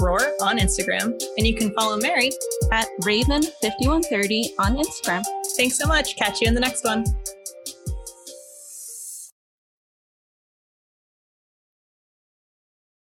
Roar 0.00 0.20
on 0.42 0.58
Instagram, 0.58 1.18
and 1.38 1.46
you 1.46 1.56
can 1.56 1.72
follow 1.72 1.96
Mary 1.96 2.30
at 2.72 2.88
Raven5130 3.00 4.50
on 4.58 4.76
Instagram. 4.76 5.24
Thanks 5.56 5.78
so 5.78 5.86
much. 5.86 6.14
Catch 6.16 6.42
you 6.42 6.48
in 6.48 6.54
the 6.54 6.60
next 6.60 6.84
one. 6.84 7.04